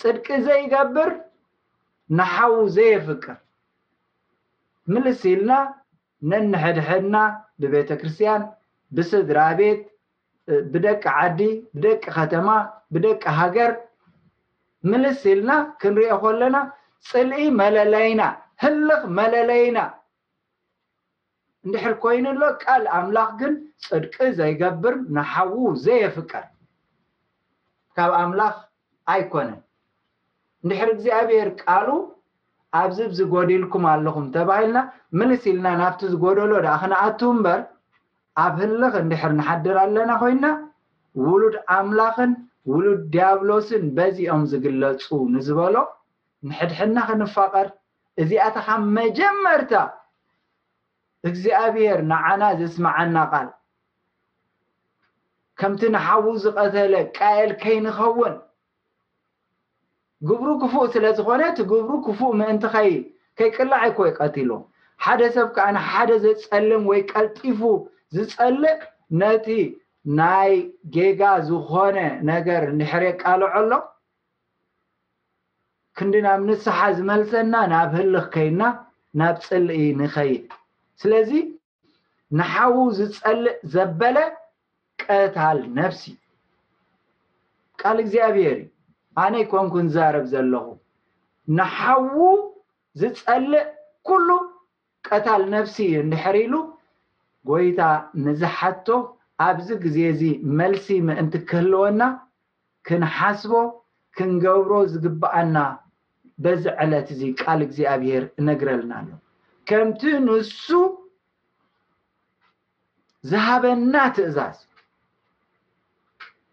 ፅድቂ 0.00 0.26
ዘይገብር 0.46 1.10
ንሓዉ 2.18 2.54
ዘየፍቅር 2.76 3.36
ምልስ 4.92 5.20
ኢልና 5.32 5.50
ነንሕድሕድና 6.30 7.16
ብቤተክርስትያን 7.62 8.42
ብስድራ 8.96 9.38
ቤት 9.60 9.82
ብደቂ 10.72 11.02
ዓዲ 11.20 11.40
ብደቂ 11.76 12.04
ከተማ 12.16 12.48
ብደቂ 12.94 13.22
ሃገር 13.40 13.72
ምልስ 14.90 15.20
ኢልና 15.32 15.50
ክንሪኦ 15.80 16.14
ከለና 16.24 16.56
ፅልኢ 17.10 17.44
መለለይና 17.60 18.20
ህልኽ 18.64 19.02
መለለይና 19.18 19.78
እንድሕር 21.66 21.94
ኮይኑሎ 22.02 22.42
ቃል 22.64 22.84
ኣምላኽ 22.98 23.28
ግን 23.40 23.52
ፅድቂ 23.86 24.14
ዘይገብር 24.38 24.94
ንሓዉ 25.14 25.54
ዘየፍቀር 25.84 26.44
ካብ 27.96 28.12
ኣምላኽ 28.22 28.54
ኣይኮነን 29.14 29.60
እንድሕር 30.62 30.88
እግዚኣብሔር 30.94 31.48
ቃል 31.62 31.88
ኣብዚብ 32.80 33.10
ዝጎዲልኩም 33.18 33.84
ኣለኩም 33.92 34.24
ተባሂልና 34.36 34.78
ምልስ 35.18 35.42
ኢልና 35.50 35.66
ናብቲ 35.80 36.00
ዝጎደሎ 36.12 36.52
ድኣ 36.64 36.74
ክነኣቱ 36.82 37.20
እምበር 37.34 37.60
ኣብ 38.44 38.54
ህልኽ 38.62 38.94
እንድሕር 39.02 39.32
ንሓድር 39.38 39.76
ኣለና 39.84 40.10
ኮይንና 40.22 40.46
ውሉድ 41.26 41.54
ኣምላኽን 41.76 42.32
ውሉድ 42.72 43.00
ድያብሎስን 43.14 43.84
በዚኦም 43.96 44.42
ዝግለፁ 44.52 45.06
ንዝበሎ 45.34 45.76
ንሕድሕድና 46.48 46.98
ክንፋቐር 47.08 47.68
እዚኣታኻ 48.22 48.68
መጀመርታ 48.98 49.72
እግዚኣብሄር 51.28 52.00
ንዓና 52.10 52.42
ዝስማዐና 52.58 53.16
ቃል 53.30 53.48
ከምቲ 55.60 55.82
ንሓዉ 55.94 56.24
ዝቀተለ 56.44 56.92
ቃየል 57.18 57.52
ከይንኸውን 57.62 58.34
ግብሩ 60.28 60.48
ክፉእ 60.60 60.86
ስለዝኾነ 60.94 61.42
ቲ 61.56 61.64
ግብሩ 61.72 61.90
ክፉእ 62.06 62.32
ምእንቲ 62.40 62.64
ኸይከይቅላዓይ 62.74 63.90
ኮይ 63.96 64.10
ቀትሎ 64.18 64.50
ሓደ 65.04 65.20
ሰብ 65.36 65.48
ከዓ 65.56 65.66
ንሓደ 65.76 66.10
ዘፀልም 66.24 66.82
ወይ 66.90 67.00
ቀልጢፉ 67.12 67.60
ዝፀልእ 68.14 68.80
ነቲ 69.20 69.46
ናይ 70.18 70.52
ጌጋ 70.94 71.20
ዝኾነ 71.48 71.96
ነገር 72.30 72.62
ንድሕርየ 72.78 73.12
ቃልዐ 73.22 73.48
ኣሎ 73.60 73.70
ክንዲናብ 75.98 76.40
ንስሓ 76.48 76.78
ዝመልሰና 76.96 77.52
ናብ 77.72 77.90
ህልክ 77.98 78.26
ከይና 78.34 78.60
ናብ 79.18 79.36
ፅሊ 79.46 79.68
ንኸይድ 80.00 80.44
ስለዚ 81.02 81.30
ንሓዉ 82.38 82.76
ዝፀልእ 82.98 83.56
ዘበለ 83.72 84.16
ቀታል 85.02 85.58
ነፍሲ 85.78 86.02
ቃል 87.80 87.96
እግዚኣብሄር 88.04 88.56
እዩ 88.62 88.68
ኣነ 89.24 89.34
ይኮንኩ 89.42 89.74
ንዛረብ 89.88 90.24
ዘለኹ 90.32 90.66
ንሓዉ 91.58 92.16
ዝፀልእ 93.00 93.66
ኩሉ 94.08 94.28
ቀታል 95.08 95.42
ነፍሲ 95.54 95.76
እንድሕር 96.02 96.36
ኢሉ 96.44 96.54
ጎይታ 97.48 97.80
ንዝሓቶ 98.24 98.88
ኣብዚ 99.46 99.68
ግዜ 99.84 99.96
እዚ 100.14 100.22
መልሲ 100.58 100.86
ምእንቲ 101.08 101.34
ክህልወና 101.50 102.00
ክንሓስቦ 102.88 103.52
ክንገብሮ 104.16 104.72
ዝግባአና 104.92 105.56
በዚ 106.42 106.64
ዕለት 106.82 107.08
እዚ 107.14 107.20
ቃል 107.42 107.60
እግዚኣብሄር 107.66 108.24
እነግረልና 108.40 108.92
ኣሎ 109.00 109.10
ከምቲ 109.70 110.02
ንሱ 110.26 110.64
ዝሃበና 113.30 113.94
ትእዛዝ 114.16 114.58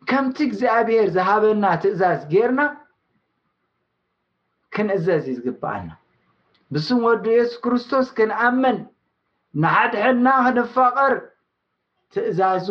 ከምቲ 0.10 0.38
እግዚኣብሔር 0.48 1.08
ዝሃበና 1.16 1.64
ትእዛዝ 1.84 2.20
ጌርና 2.34 2.62
ክንእዘዝ 4.76 5.24
ዩዝግባአና 5.32 5.90
ብስም 6.76 7.00
ወዲ 7.08 7.26
የሱስ 7.38 7.60
ክርስቶስ 7.64 8.08
ክንኣመን 8.18 8.80
ንሓድሕና 9.64 10.28
ክንፈቅር 10.48 11.16
ትእዛዙ 12.16 12.68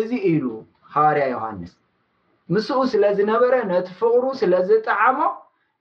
እዚ 0.00 0.10
ኢሉ 0.32 0.44
ሃባርያ 0.92 1.24
ዮሃንስ 1.34 1.72
ምስኡ 2.54 2.78
ስለ 2.92 3.02
ዝነበረ 3.18 3.54
ነቲ 3.72 3.88
ፍቅሩ 4.00 4.24
ስለዝጠዓሞ 4.42 5.18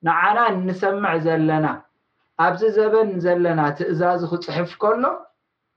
ንዓና 0.08 0.38
ንሰምዕ 0.68 1.14
ዘለና 1.28 1.66
ኣብዚ 2.46 2.62
ዘበን 2.76 3.10
ዘለና 3.24 3.62
ትእዛዙ 3.78 4.22
ክፅሕፍ 4.32 4.72
ከሎ 4.82 5.04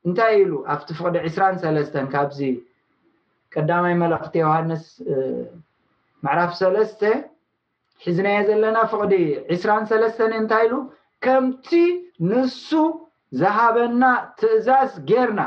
እንታይ 0.07 0.35
ኢሉ 0.43 0.53
ኣብቲ 0.75 0.89
ፍቅዲ 0.99 1.15
2ራሰለስተን 1.35 2.07
ካብዚ 2.13 2.39
ቀዳማይ 3.55 3.95
መልእክቲ 4.03 4.35
ዮሃንስ 4.45 4.85
መዕራፍ 6.25 6.53
ሰለስተ 6.63 7.03
ሒዝናየ 8.05 8.39
ዘለና 8.49 8.77
ፍቅዲ 8.93 9.15
2ራሰለስተን 9.61 10.33
እንታይ 10.41 10.65
ኢሉ 10.69 10.75
ከምቲ 11.27 11.69
ንሱ 12.31 12.69
ዝሃበና 13.41 14.03
ትእዛዝ 14.41 14.93
ጌርና 15.11 15.41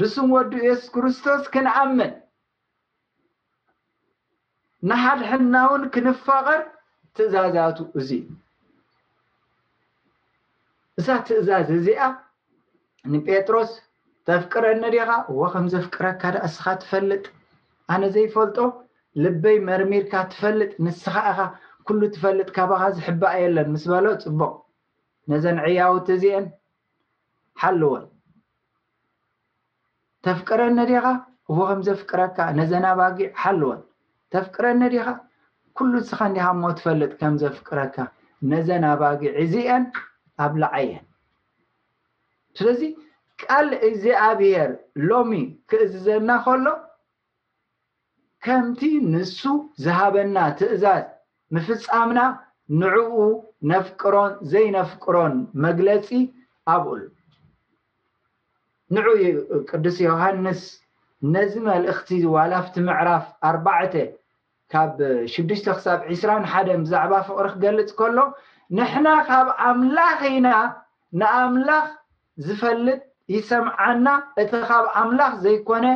ብስም 0.00 0.28
ወዲ 0.36 0.52
የሱስ 0.68 0.86
ክርስቶስ 0.94 1.42
ክንኣምን 1.54 2.12
ንሓድሕና 4.90 5.54
እውን 5.68 5.82
ክንፋቐር 5.94 6.62
ትእዛዛቱ 7.16 7.78
እዚ 8.00 8.10
እሳ 11.00 11.08
ትእዛዝ 11.26 11.68
እዚኣ 11.76 12.00
ንጴጥሮስ 13.12 13.70
ተፍቅረኒ 14.28 14.82
ዲካ 14.94 15.10
እዎ 15.32 15.38
ከም 15.52 15.66
ዘፍቅረካ 15.72 16.22
ዳ 16.34 16.38
እስካ 16.48 16.64
ትፈልጥ 16.82 17.24
ኣነ 17.92 18.02
ዘይፈልጦ 18.14 18.58
ልበይ 19.24 19.56
መርሚርካ 19.68 20.12
ትፈልጥ 20.32 20.70
ንስካ 20.86 21.14
ኢካ 21.30 21.40
ኩሉ 21.88 22.00
ትፈልጥ 22.14 22.48
ካባካ 22.56 22.82
ዝሕበእ 22.96 23.34
የለን 23.44 23.68
ምስ 23.74 23.84
በሎ 23.92 24.06
ፅቡቅ 24.24 24.50
ነዘን 25.30 25.58
ዕያውት 25.68 26.06
እዚአን 26.16 26.46
ሓልወን 27.62 28.04
ተፍቅረኒ 30.26 30.78
ዲካ 30.92 31.06
ዎ 31.56 31.58
ከም 31.70 31.80
ዘፍቅረካ 31.88 32.38
ነዘን 32.58 32.84
ኣባጊዕ 32.92 33.30
ሓልወን 33.42 33.80
ተፍቅረኒ 34.34 34.82
ዲካ 34.96 35.08
ኩሉ 35.78 35.92
ንስኻ 36.04 36.18
እንዲካ 36.30 36.46
እሞ 36.56 36.62
ትፈልጥ 36.80 37.12
ከምዘፍቅረካ 37.22 37.96
ነዘን 38.52 38.84
ኣባጊዕ 38.92 39.32
እዚአን 39.44 39.84
ኣብላዓየን 40.46 41.04
ስለዚ 42.58 42.80
ቃል 43.42 43.68
እዚኣብሄር 43.88 44.70
ሎሚ 45.08 45.32
ክእዝዘና 45.70 46.30
ከሎ 46.46 46.66
ከምቲ 48.44 48.80
ንሱ 49.12 49.40
ዝሃበና 49.84 50.36
ትእዛዝ 50.58 51.04
ምፍፃምና 51.54 52.20
ንዕኡ 52.80 53.14
ነፍቅሮን 53.70 54.32
ዘይነፍቅሮን 54.52 55.34
መግለፂ 55.64 56.08
ኣብእሉ 56.74 57.02
ንዑ 58.94 59.06
ቅዱስ 59.70 59.96
ዮሃንስ 60.08 60.62
ነዚ 61.34 61.52
መልእክቲ 61.68 62.10
ዋላፍቲ 62.34 62.74
ምዕራፍ 62.88 63.24
ኣርባዕ 63.48 63.80
ካብ 64.72 64.90
6ሽተ 65.34 65.66
ክሳብ 65.76 65.98
2ራሓን 66.18 66.82
ብዛዕባ 66.86 67.12
ፍቅሪ 67.28 67.46
ክገልፅ 67.52 67.90
ከሎ 67.98 68.18
ንሕና 68.78 69.08
ካብ 69.28 69.46
ኣምላኽ 69.68 70.20
ኢና 70.34 70.48
ንኣምላኽ 71.20 71.86
ዝፈልጥ 72.44 73.00
ይሰምዓና 73.34 74.06
እቲ 74.42 74.52
ካብ 74.68 74.84
ኣምላኽ 75.00 75.32
ዘይኮነ 75.44 75.86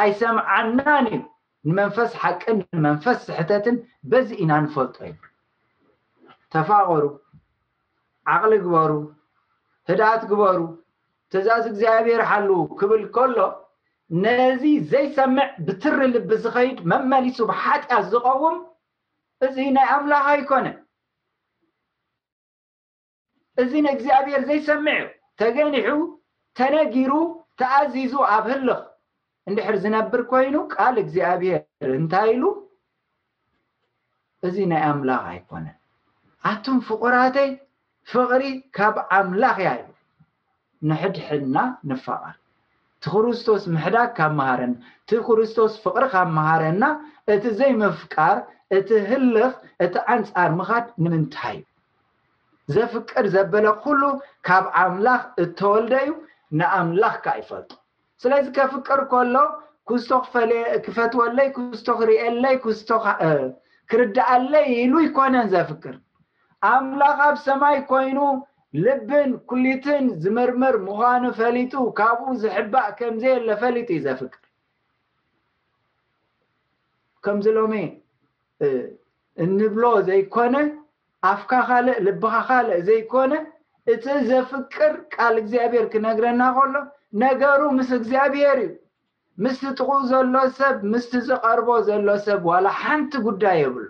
ኣይሰምዓናን 0.00 1.06
እዩ 1.14 1.20
ንመንፈስ 1.68 2.10
ሓቅን 2.24 2.58
ንመንፈስ 2.74 3.18
ስሕተትን 3.28 3.76
በዚ 4.10 4.28
ኢና 4.42 4.52
ንፈልጦ 4.66 4.96
እዩ 5.08 5.14
ተፋቆሩ 6.54 7.02
ዓቅሊ 8.34 8.52
ግበሩ 8.66 8.92
ህዳት 9.90 10.22
ግበሩ 10.30 10.58
ተእዛዝ 11.32 11.64
እግዚኣብሔር 11.70 12.22
ሓልው 12.28 12.62
ክብል 12.78 13.02
ከሎ 13.16 13.38
ነዚ 14.22 14.62
ዘይሰምዕ 14.92 15.48
ብትሪ 15.66 15.98
ልቢ 16.14 16.30
ዝኸይድ 16.44 16.78
መመሊሱ 16.92 17.38
ብሓጢኣ 17.50 17.98
ዝቀውም 18.12 18.56
እዚ 19.46 19.56
ናይ 19.76 19.88
ኣምላኽ 19.96 20.24
ኣይኮነ 20.34 20.66
እዚ 23.60 23.72
ንእግዚኣብሔር 23.86 24.42
ዘይሰሚዑ 24.48 25.04
ተገኒሑ 25.40 25.88
ተነጊሩ 26.58 27.12
ተኣዚዙ 27.60 28.12
ኣብ 28.34 28.44
ህልኽ 28.52 28.82
እንድሕር 29.48 29.76
ዝነብር 29.82 30.20
ኮይኑ 30.30 30.54
ቃል 30.74 30.96
እግዚኣብሄር 31.02 31.90
እንታይ 31.98 32.30
ኢሉ 32.34 32.44
እዚ 34.48 34.56
ናይ 34.72 34.82
ኣምላኽ 34.90 35.22
ኣይኮነን 35.30 35.76
ኣቱም 36.50 36.78
ፍቁራተይ 36.88 37.50
ፍቅሪ 38.12 38.42
ካብ 38.76 38.96
ኣምላኽ 39.18 39.56
እያ 39.62 39.72
እዩ 39.82 39.88
ንሕድሕና 40.90 41.56
ንፋቐር 41.88 42.36
እቲ 42.98 43.06
ክርስቶስ 43.14 43.62
ምሕዳድ 43.74 44.10
ካብመሃረና 44.18 44.74
እቲ 45.06 45.10
ክርስቶስ 45.26 45.72
ፍቅሪ 45.84 46.04
ካብ 46.14 46.28
መሃረና 46.38 46.84
እቲ 47.34 47.44
ዘይምፍቃር 47.60 48.36
እቲ 48.78 48.88
ህልኽ 49.10 49.54
እቲ 49.86 49.94
ኣንፃር 50.14 50.50
ምኻድ 50.58 50.86
ንምንታይ 51.04 51.56
እዩ 51.60 51.68
ዘፍቅር 52.74 53.24
ዘበለ 53.34 53.66
ኩሉ 53.84 54.02
ካብ 54.46 54.64
ኣምላኽ 54.82 55.20
እተወልደ 55.44 55.92
እዩ 56.04 56.12
ንኣምላኽካ 56.58 57.26
ይፈልጡ 57.40 57.70
ስለዚ 58.22 58.46
ከፍቅር 58.58 59.00
ከሎ 59.12 59.36
ክዝቶ 59.88 60.10
ክፈትወለይ 60.86 61.48
ክዝቶ 61.56 61.86
ክርእለይ 62.00 62.56
ክዝቶ 62.64 62.90
ክርዳአለይ 63.90 64.66
ኢሉ 64.82 64.94
ይኮነን 65.06 65.48
ዘፍቅር 65.54 65.94
ኣምላኽ 66.72 67.18
ኣብ 67.28 67.36
ሰማይ 67.46 67.78
ኮይኑ 67.90 68.18
ልብን 68.84 69.30
ኩሊትን 69.50 70.04
ዝምርምር 70.24 70.74
ምዃኑ 70.86 71.22
ፈሊጡ 71.38 71.72
ካብኡ 71.98 72.28
ዝሕባእ 72.42 72.88
ከምዘየለ 72.98 73.48
ፈሊጡ 73.62 73.88
እዩ 73.94 74.02
ዘፍቅር 74.06 74.42
ከምዚሎም 77.24 77.74
ንብሎ 79.58 79.84
ዘይኮነ 80.08 80.54
ኣፍካ 81.28 81.52
ካልእ 81.68 81.96
ልቢካ 82.06 82.34
ካልእ 82.48 82.82
ዘይኮነ 82.88 83.32
እቲ 83.92 84.04
ዘፍቅር 84.28 84.92
ቃል 85.14 85.34
እግዚኣብሔር 85.42 85.86
ክነግረና 85.92 86.42
ከሎ 86.56 86.74
ነገሩ 87.24 87.60
ምስ 87.78 87.90
እግዚኣብሔር 87.98 88.58
እዩ 88.64 88.70
ምስቲጥቁ 89.44 89.88
ዘሎ 90.10 90.34
ሰብ 90.58 90.76
ምስቲ 90.92 91.12
ዘቀርቦ 91.28 91.68
ዘሎ 91.88 92.08
ሰብ 92.26 92.40
ዋላ 92.50 92.66
ሓንቲ 92.82 93.12
ጉዳይ 93.26 93.56
የብሉ 93.62 93.82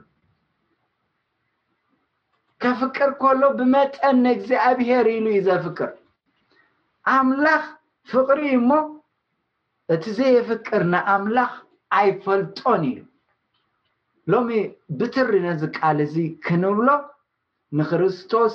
ከፍቅር 2.62 3.10
ከሎ 3.20 3.42
ብመጠን 3.58 4.16
ንእግዚኣብሄር 4.24 5.06
ኢሉ 5.16 5.26
እዩ 5.34 5.40
ዘፍቅር 5.48 5.90
ኣምላኽ 7.16 7.64
ፍቅሪ 8.14 8.40
እሞ 8.58 8.70
እቲ 9.94 10.04
ዘይፍቅር 10.18 10.82
ንኣምላኽ 10.94 11.52
ኣይፈልጦን 12.00 12.82
እዩ 12.90 12.98
ሎሚ 14.32 14.50
ብትሪ 14.98 15.32
ነዚ 15.46 15.60
ቃል 15.78 15.98
እዚ 16.08 16.14
ክንብሎ 16.46 16.88
ንክርስቶስ 17.78 18.54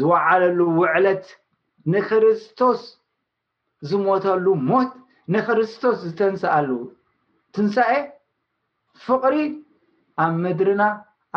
ዝዋዓለሉ 0.00 0.58
ውዕለት 0.80 1.26
ንክርስቶስ 1.94 2.80
ዝሞተሉ 3.88 4.46
ሞት 4.68 4.92
ንክርስቶስ 5.34 5.96
ዝተንስኣሉ 6.08 6.70
ትንሳኤ 7.54 7.92
ፍቅሪ 9.06 9.36
ኣብ 10.22 10.34
ምድርና 10.44 10.82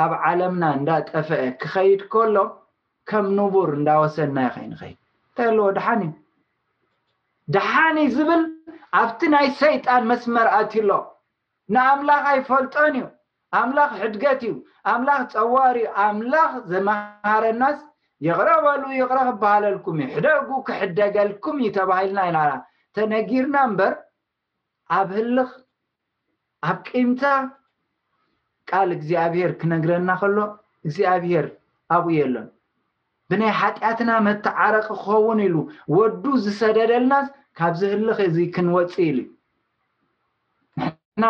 ኣብ 0.03 0.11
ዓለምና 0.29 0.63
እንዳጠፍአ 0.77 1.41
ክኸይድ 1.61 2.01
ከሎ 2.13 2.35
ከም 3.09 3.25
ንቡር 3.37 3.69
እንዳወሰድና 3.79 4.37
ይ 4.47 4.49
ኸይን 4.55 4.73
ኸይድ 4.79 4.97
እንታይ 5.01 5.49
ኣለዎ 5.51 5.67
ድሓኒ 5.77 6.01
እዩ 6.09 6.15
ድሓኒ 7.55 7.97
ዝብል 8.15 8.43
ኣብቲ 9.01 9.21
ናይ 9.33 9.47
ሰይጣን 9.61 10.03
መስመርኣትሎ 10.11 10.89
ንኣምላኽይፈልጦን 11.73 12.95
እዩ 12.99 13.05
ኣምላኽ 13.59 13.91
ሕድገት 14.01 14.41
እዩ 14.47 14.53
ኣምላኽ 14.93 15.21
ፀዋርዩ 15.33 15.85
ኣምላኽ 16.05 16.51
ዘማሃረናስ 16.71 17.79
ይቅረበሉ 18.27 18.81
ይቕረ 18.99 19.19
ክበሃለልኩም 19.27 19.97
እዩ 20.03 20.07
ሕደጉ 20.15 20.49
ክሕደገልኩም 20.67 21.55
እዩ 21.63 21.69
ተባሂልና 21.77 22.19
ኢና 22.29 22.39
ተነጊርና 22.95 23.55
እምበር 23.69 23.93
ኣብ 24.97 25.09
ህልኽ 25.17 25.51
ኣብ 26.67 26.77
ቂምታ 26.89 27.23
ቃል 28.69 28.89
እግዚኣብሄር 28.97 29.51
ክነግረና 29.59 30.09
ከሎ 30.21 30.37
እግዚኣብሄር 30.85 31.45
ኣብኡ 31.95 32.07
የሎን 32.19 32.47
ብናይ 33.31 33.53
ሓጢኣትና 33.59 34.09
መተዓረቂ 34.27 34.85
ክኸውን 35.03 35.39
ኢሉ 35.45 35.55
ወዱ 35.97 36.23
ዝሰደደልናስ 36.43 37.27
ካብዚ 37.59 37.81
ህልኽ 37.93 38.17
እዚ 38.29 38.37
ክንወፅ 38.55 38.95
ኢሉ 39.07 39.17
ንና 41.21 41.23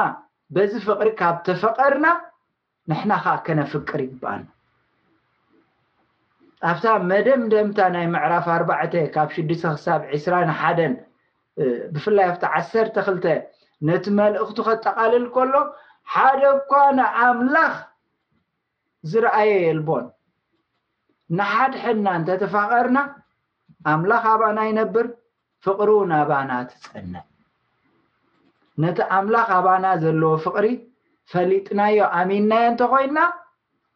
በዚ 0.55 0.73
ፍቅሪ 0.88 1.10
ካብ 1.19 1.36
ተፈቐርና 1.47 2.07
ንሕና 2.89 3.13
ከዓ 3.23 3.33
ከነፍቅር 3.45 3.99
ይግበኣ 4.03 4.36
ኣብታ 6.69 6.86
መደምደምታ 7.10 7.79
ናይ 7.95 8.05
ምዕራፍ 8.13 8.45
ኣርባዕ 8.55 8.79
ካብ 9.15 9.29
6ዱተ 9.38 9.63
ክሳብ 9.77 10.01
2ራ 10.21 10.36
ሓን 10.62 10.93
ብፍላይ 11.93 12.25
ኣብታ 12.31 12.43
ዓ2 12.60 13.25
ነቲ 13.88 14.05
መልእክቱ 14.19 14.57
ከጠቃልል 14.67 15.25
ከሎ 15.36 15.53
ሓደ 16.13 16.41
እኳ 16.60 16.71
ንኣምላኽ 16.99 17.75
ዝረኣየ 19.12 19.51
የልቦን 19.67 20.05
ንሓድሐድና 21.38 22.07
እንተተፈቐርና 22.19 22.97
ኣምላኽ 23.93 24.23
ኣባና 24.33 24.57
ይነብር 24.69 25.07
ፍቅሪእውን 25.65 26.12
ኣባና 26.21 26.51
ትፀነዕ 26.69 27.25
ነቲ 28.84 28.98
ኣምላኽ 29.18 29.48
ኣባና 29.58 29.86
ዘለዎ 30.04 30.34
ፍቅሪ 30.46 30.66
ፈሊጥናዮ 31.32 32.00
ኣሚንናዮ 32.20 32.66
እንተኮይንና 32.72 33.20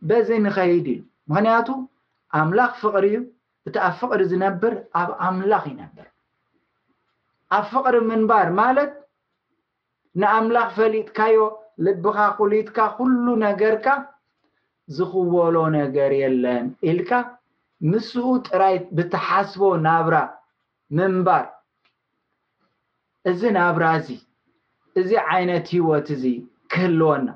በዚ 0.10 0.30
ንኸይድ 0.46 0.88
እዩ 0.94 1.00
ምክንያቱ 1.32 1.68
ኣምላኽ 2.40 2.72
ፍቅሪ 2.84 3.04
እዩ 3.12 3.18
እቲ 3.68 3.76
ኣብ 3.88 3.94
ፍቅሪ 4.02 4.22
ዝነብር 4.32 4.74
ኣብ 5.02 5.10
ኣምላኽ 5.28 5.64
ይነብር 5.74 6.08
ኣብ 7.58 7.66
ፍቅሪ 7.74 7.96
ምንባር 8.12 8.48
ማለት 8.62 8.94
ንኣምላኽ 10.22 10.70
ፈሊጥካዮ 10.80 11.38
ልብካ 11.88 12.18
ኩሉትካ 12.40 12.78
ኩሉ 12.98 13.26
ነገርካ 13.46 13.88
ዝክወሎ 14.98 15.58
ነገር 15.80 16.12
የለን 16.22 16.66
ኢልካ 16.90 17.12
ምስ 17.92 18.10
ጥራይ 18.48 18.76
ብተሓስቦ 18.98 19.62
ናብራ 19.86 20.16
ምንባር 20.98 21.46
እዚ 23.30 23.42
ናብራ 23.60 23.86
እዚ 24.00 24.10
እዚ 25.00 25.12
ዓይነት 25.34 25.68
ሂወት 25.76 26.08
እዚ 26.16 26.24
ክህልወና 26.72 27.28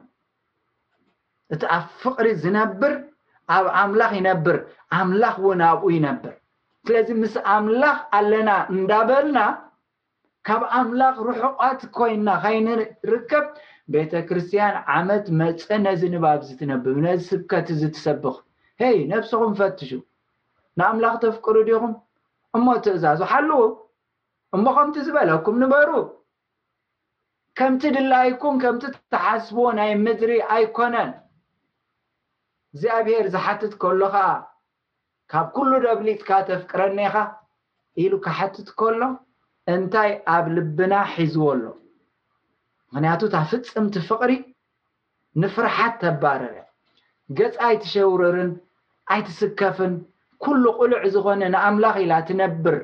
እቲ 1.53 1.61
ኣብ 1.75 1.85
ፍቅሪ 2.03 2.27
ዝነብር 2.43 2.93
ኣብ 3.57 3.65
ኣምላኽ 3.81 4.11
ይነብር 4.19 4.57
ኣምላኽ 4.97 5.35
እውን 5.43 5.59
ኣብኡ 5.71 5.87
ይነብር 5.97 6.33
ስለዚ 6.87 7.09
ምስ 7.21 7.35
ኣምላኽ 7.55 7.97
ኣለና 8.17 8.49
እንዳበልና 8.73 9.37
ካብ 10.47 10.63
ኣምላኽ 10.79 11.15
ርሑቋት 11.27 11.81
ኮይና 11.97 12.27
ከይንርከብ 12.43 13.45
ቤተክርስትያን 13.93 14.75
ዓመት 14.95 15.25
መፀ 15.39 15.67
ነዚ 15.85 16.01
ንባብ 16.15 16.41
ዝትነብብ 16.49 16.97
ነዚ 17.05 17.19
ስብከት 17.31 17.67
ዝትሰብኽ 17.81 18.37
ሄይ 18.83 18.97
ነፍስኩም 19.13 19.53
ፈትሹ 19.61 19.91
ንኣምላኽ 20.79 21.13
ተፍቅሩ 21.23 21.55
ድኹም 21.69 21.93
እሞ 22.57 22.65
ትእዛዙ 22.85 23.19
ሓልው 23.31 23.63
እሞ 24.57 24.65
ከምቲ 24.75 24.97
ዝበለኩም 25.05 25.55
ንበሩ 25.63 25.89
ከምቲ 27.59 27.83
ድላይኩም 27.95 28.55
ከምቲ 28.63 28.83
ተሓስቦዎ 29.13 29.67
ናይ 29.77 29.91
ምድሪ 30.05 30.31
ኣይኮነን 30.55 31.11
እዚኣብሔር 32.75 33.25
ዝሓትት 33.33 33.73
ከሎከ 33.81 34.15
ካብ 35.33 35.47
ኩሉ 35.55 35.71
ደብሊጥካ 35.85 36.29
ተፍቅረኒኢካ 36.49 37.15
ኢሉ 38.01 38.13
ክሓትት 38.25 38.69
ከሎ 38.79 39.01
እንታይ 39.73 40.11
ኣብ 40.35 40.45
ልብና 40.55 40.93
ሒዝዎ 41.13 41.45
ኣሎ 41.53 41.63
ምክንያቱ 42.95 43.21
ኣ 43.41 43.43
ፍፅምቲ 43.51 43.95
ፍቅሪ 44.09 44.31
ንፍርሓት 45.43 45.95
ተባረረ 46.01 46.55
ገፃ 47.37 47.55
ኣይትሸውርርን 47.69 48.51
ኣይትስከፍን 49.13 49.93
ኩሉ 50.43 50.63
ቁሉዕ 50.79 51.01
ዝኾነ 51.15 51.41
ንኣምላኽ 51.53 51.95
ኢላ 52.03 52.13
ትነብር 52.27 52.77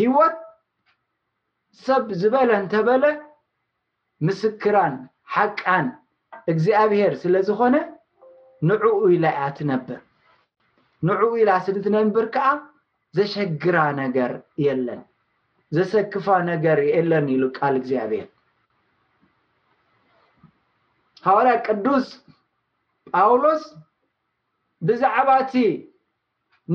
ሂወት 0.00 0.36
ሰብ 1.86 2.04
ዝበለ 2.20 2.50
እንተበለ 2.62 3.04
ምስክራን 4.26 4.94
ሓቃን 5.34 5.86
እግዚኣብሄር 6.52 7.12
ስለዝኮነ 7.22 7.76
ንዑኡ 8.68 8.96
ኢላ 9.14 9.24
እያ 9.34 9.42
ትነብር 9.58 10.00
ንዑኡ 11.08 11.30
ኢላ 11.40 11.50
ስል 11.66 11.76
ትነብር 11.84 12.26
ከዓ 12.34 12.46
ዘሸግራ 13.16 13.76
ነገር 14.02 14.32
የለን 14.64 15.02
ዘሰክፋ 15.76 16.26
ነገር 16.50 16.78
የለን 16.92 17.26
ኢሉ 17.34 17.42
ቃል 17.58 17.74
እግዚኣብሄር 17.80 18.28
ሃዋል 21.26 21.48
ቅዱስ 21.68 22.08
ጳውሎስ 23.16 23.64
ብዛዕባ 24.88 25.28
እቲ 25.44 25.54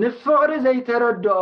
ንፍቅሪ 0.01 0.51
ዘይተረድኦ 0.65 1.41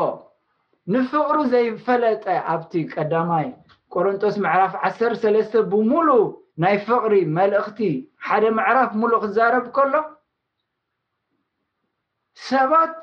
ንፍቅሪ 0.94 1.38
ዘይፈለጠ 1.54 2.26
ኣብቲ 2.54 2.72
ቀዳማይ 2.94 3.48
ቆሮንጦስ 3.94 4.36
መዕራፍ 4.46 4.74
ዓሰርሰለስተ 4.88 5.54
ብሙሉእ 5.72 6.26
ናይ 6.64 6.76
ፍቅሪ 6.88 7.14
መልእክቲ 7.38 7.80
ሓደ 8.28 8.44
ምዕራፍ 8.58 8.92
ሙሉእ 9.02 9.20
ክዛረብ 9.24 9.66
ከሎ 9.76 9.94
ሰባት 12.50 12.96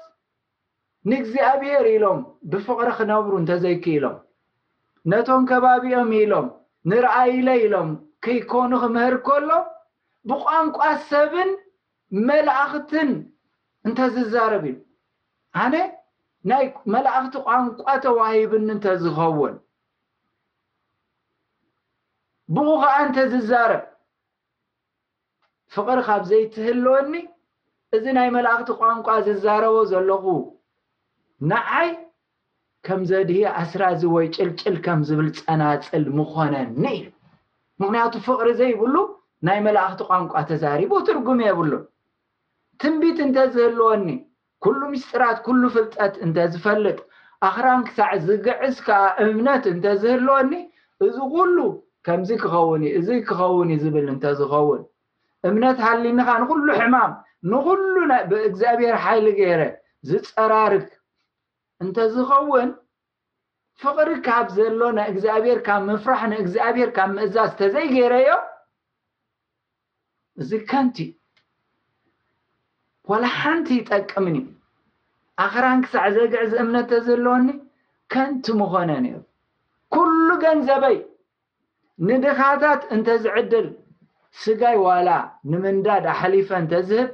ንእግዚኣብሔር 1.11 1.85
ኢሎም 1.96 2.20
ብፍቅሪ 2.53 2.88
ክነብሩ 2.98 3.33
እንተዘይኪ 3.42 3.85
ኢሎም 3.98 4.16
ነቶም 5.11 5.42
ከባቢኦም 5.51 6.11
ኢሎም 6.22 6.48
ንረኣይለ 6.90 7.48
ኢሎም 7.66 7.90
ከይኮኑ 8.24 8.70
ክምህር 8.83 9.14
ከሎ 9.29 9.51
ብቋንቋ 10.29 10.79
ሰብን 11.11 11.51
መላእክትን 12.29 13.11
እንተዝዛረብ 13.88 14.64
እዩ 14.70 14.77
ኣነ 15.64 15.74
ናይ 16.51 16.64
መላእክቲ 16.94 17.35
ቋንቋ 17.46 17.83
ተዋሂብን 18.05 18.66
እንተዝኸውን 18.77 19.55
ብኡ 22.57 22.69
ከዓ 22.83 22.93
እንተዝዛረብ 23.07 23.83
ፍቅሪ 25.75 25.99
ካብ 26.07 26.23
ዘይትህልወኒ 26.29 27.13
እዚ 27.97 28.05
ናይ 28.19 28.29
መላእኽቲ 28.37 28.69
ቋንቋ 28.83 29.09
ዝዛረቦ 29.27 29.75
ዘለኹ 29.91 30.25
ናዓይ 31.51 31.91
ከም 32.87 33.01
ዘድህ 33.11 33.41
ኣስራ 33.63 33.81
እዚ 33.95 34.03
ወይ 34.15 34.27
ጭልጭል 34.37 34.77
ከም 34.87 35.01
ዝብል 35.09 35.29
ፀናፅል 35.41 36.05
ምኮነኒ 36.19 36.83
እዩ 36.99 37.05
ምክንያቱ 37.81 38.13
ፍቅሪ 38.29 38.49
ዘይብሉ 38.61 38.95
ናይ 39.49 39.59
መላእኽቲ 39.67 40.01
ቋንቋ 40.11 40.33
ተዛሪቡ 40.51 40.93
ትርጉም 41.09 41.41
የብሉ 41.47 41.73
ትንቢት 42.83 43.19
እንተዝህልወኒ 43.27 44.07
ኩሉ 44.65 44.81
ምስጢራት 44.95 45.39
ኩሉ 45.49 45.63
ፍልጠት 45.75 46.15
እንተዝፈልጥ 46.27 46.99
ኣክራን 47.49 47.83
ክሳዕ 47.89 48.11
ዝግዕዝ 48.29 48.77
ከዓ 48.89 49.03
እምነት 49.27 49.65
እንተዝህልወኒ 49.75 50.53
እዚ 51.07 51.17
ኩሉ 51.35 51.57
ከምዚ 52.09 52.31
ክኸውንእዩ 52.42 52.90
እዚ 52.99 53.09
ክኸውን 53.29 53.68
እዩ 53.73 53.81
ዝብል 53.83 54.07
እንተዝኸውን 54.12 54.83
እምነት 55.49 55.79
ሃሊኒካ 55.87 56.29
ንኩሉ 56.42 56.68
ሕማም 56.79 57.12
ንኩሉ 57.53 57.94
ብእግዚኣብሄር 58.31 58.97
ሓይሊ 59.05 59.27
ገይረ 59.40 59.62
ዝፀራርክ 60.11 60.88
እንተዝኸውን 61.85 62.71
ፍቅሪ 63.83 64.09
ካብ 64.29 64.47
ዘሎ 64.59 64.81
ናይ 64.99 65.07
እግዚኣብሄር 65.12 65.59
ካብ 65.66 65.83
ምፍራሕ 65.88 66.23
ንእግዚኣብሄር 66.33 66.90
ካብ 66.99 67.11
ምእዛዝ 67.16 67.51
ተዘይ 67.61 67.87
ገይረዮ 67.94 68.31
እዚ 70.42 70.51
ከንቲ 70.71 70.99
ዋላ 73.11 73.25
ሓንቲ 73.38 73.68
ይጠቅምኒ 73.81 74.37
ኣክራን 75.44 75.81
ክሳዕ 75.85 76.07
ዘግዕዚ 76.16 76.53
እምነትተ 76.64 77.03
ዘለዎኒ 77.09 77.49
ከንቲ 78.12 78.47
ምኮነ 78.62 78.90
ኒ 79.05 79.07
ኩሉ 79.94 80.29
ገንዘበይ 80.47 80.99
ንድኻታት 82.07 82.83
እንተዝዕድል 82.95 83.67
ስጋይ 84.43 84.77
ዋላ 84.87 85.09
ንምንዳድ 85.51 86.05
ሓሊፈ 86.19 86.49
እንተዝህብ 86.63 87.09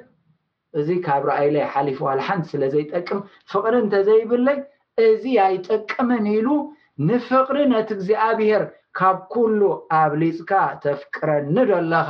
እዚ 0.81 0.89
ካብ 1.07 1.23
ረእኢ 1.29 1.49
ላይ 1.55 1.65
ሓሊፉ 1.75 1.99
ዋል 2.07 2.21
ሓንቲ 2.27 2.45
ስለዘይጠቅም 2.53 3.21
ፍቅሪ 3.53 3.75
እንተዘይብለይ 3.85 4.59
እዚ 5.07 5.23
ኣይጠቅመን 5.47 6.27
ኢሉ 6.37 6.49
ንፍቅሪ 7.09 7.57
ነት 7.73 7.89
እግዚኣብሄር 7.97 8.65
ካብ 8.99 9.17
ኩሉ 9.33 9.61
ኣብ 10.01 10.13
ሊፅካ 10.23 10.53
ተፍቅረኒ 10.85 11.55
ደለኻ 11.71 12.09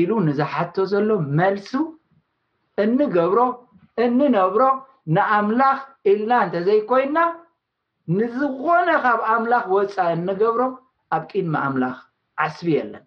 ኢሉ 0.00 0.10
ንዝሓቶ 0.28 0.76
ዘሎ 0.92 1.10
መልሱ 1.40 1.70
እኒ 2.84 2.98
ገብሮ 3.16 3.40
እንነብሮ 4.04 4.62
ንኣምላኽ 5.16 5.80
ኢልና 6.12 6.32
እንተዘይኮይና 6.46 7.18
ንዝኮነ 8.18 8.88
ካብ 9.04 9.20
ኣምላኽ 9.34 9.64
ወፃ 9.76 9.94
እኒገብሮ 10.16 10.62
ኣብ 11.14 11.22
ቂድማ 11.32 11.54
ኣምላኽ 11.68 11.96
ዓስቢ 12.46 12.66
የለን 12.78 13.02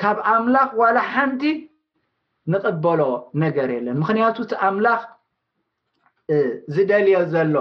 ካብ 0.00 0.16
ኣምላኽ 0.34 0.70
ዋላ 0.80 0.96
ሓንቲ 1.12 1.42
ንቕበሎ 2.52 3.00
ነገር 3.44 3.68
የለን 3.76 3.96
ምክንያቱ 4.02 4.36
እቲ 4.44 4.52
ኣምላኽ 4.68 5.02
ዝደልዮ 6.74 7.18
ዘሎ 7.34 7.54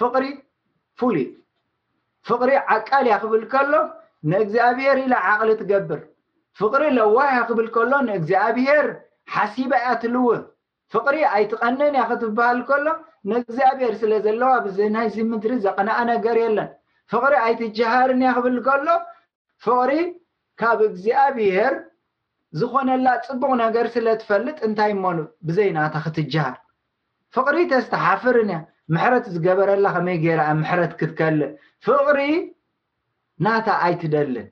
ፍቅሪ 0.00 0.24
ፉሉይ 1.00 1.26
ፍቅሪ 2.28 2.50
ዓቃል 2.74 3.06
ያ 3.12 3.14
ክብል 3.22 3.44
ከሎ 3.52 3.72
ንእግዚኣብሄር 4.30 4.98
ኢለ 5.04 5.14
ዓቅሊ 5.30 5.50
ትገብር 5.60 6.00
ፍቅሪ 6.60 6.82
ለዋህ 6.98 7.30
ያ 7.38 7.40
ክብል 7.48 7.68
ከሎ 7.76 7.92
ንእግዚኣብሄር 8.08 8.86
ሓሲባ 9.34 9.72
ያትልው 9.86 10.26
ፍቅሪ 10.94 11.16
ኣይትቀንን 11.34 11.94
ያ 12.00 12.04
ክትበሃል 12.10 12.60
ከሎ 12.70 12.86
ንእግዚኣብሄር 13.30 13.94
ስለ 14.02 14.12
ዘለዋ 14.26 14.50
ኣዚናይ 14.64 15.06
ዚ 15.14 15.24
ምድሪ 15.32 15.52
ዘቅነኣ 15.66 15.98
ነገር 16.12 16.36
የለን 16.44 16.70
ፍቅሪ 17.10 17.34
ኣይትጀሃርን 17.46 18.20
እያ 18.24 18.32
ክብል 18.36 18.56
ከሎ 18.66 18.88
ፍቅሪ 19.64 19.92
ካብ 20.60 20.78
እግዚኣብሄር 20.88 21.74
ዝኮነላ 22.60 23.06
ፅቡቅ 23.26 23.50
ነገር 23.64 23.86
ስለትፈልጥ 23.94 24.58
እንታይ 24.68 24.92
ሞኑ 25.02 25.18
ብዘይ 25.48 25.70
ናታ 25.78 25.94
ክትጀሃር 26.06 26.56
ፍቅሪ 27.34 27.56
ተስተሓፍርን 27.74 28.50
እያ 28.54 28.58
ምሕረት 28.94 29.26
ዝገበረላ 29.34 29.86
ከመይ 29.94 30.16
ገይራ 30.24 30.42
ምሕረት 30.62 30.92
ክትከልእ 31.00 31.52
ፍቅሪ 31.86 32.20
ናታ 33.44 33.68
ኣይትደልን 33.86 34.48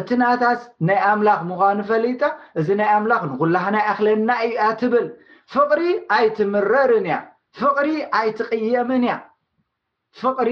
እቲ 0.00 0.08
ናታስ 0.22 0.62
ናይ 0.86 0.98
ኣምላኽ 1.10 1.40
ምዃኑ 1.50 1.78
ፈሊጣ 1.90 2.22
እዚ 2.60 2.68
ናይ 2.80 2.88
ኣምላኽ 2.94 3.22
ንኩላ 3.32 3.56
ኸናይ 3.64 3.84
ኣኽለና 3.90 4.30
እዩኣ 4.46 4.64
ትብል 4.80 5.06
ፍቕሪ 5.54 5.82
ኣይትምረርን 6.16 7.06
እያ 7.10 7.16
ፍቕሪ 7.58 7.88
ኣይትቅየምን 8.20 9.04
እያ 9.08 9.14
ፍቕሪ 10.22 10.50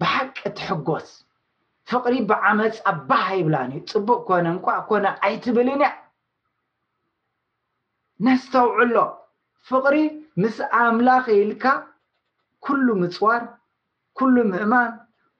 ብሓቂ 0.00 0.36
ት 0.56 0.58
ሕጎስ 0.66 1.06
ፍቅሪ 1.90 2.14
ብዓመፅ 2.30 2.76
ኣባሃይብላን 2.92 3.70
እዩ 3.76 3.82
ፅቡቅ 3.92 4.20
ኮነ 4.28 4.46
ንኳ 4.56 4.66
ኮነ 4.90 5.04
ኣይትብልን 5.26 5.80
እያ 5.84 5.90
ነስተውዕሎ 8.26 8.96
ፍቅሪ 9.70 9.96
ምስ 10.42 10.56
ኣምላኽ 10.80 11.24
ኢልካ 11.40 11.64
ኩሉ 12.66 12.86
ምፅዋር 13.02 13.42
ኩሉ 14.18 14.34
ምእማን 14.52 14.90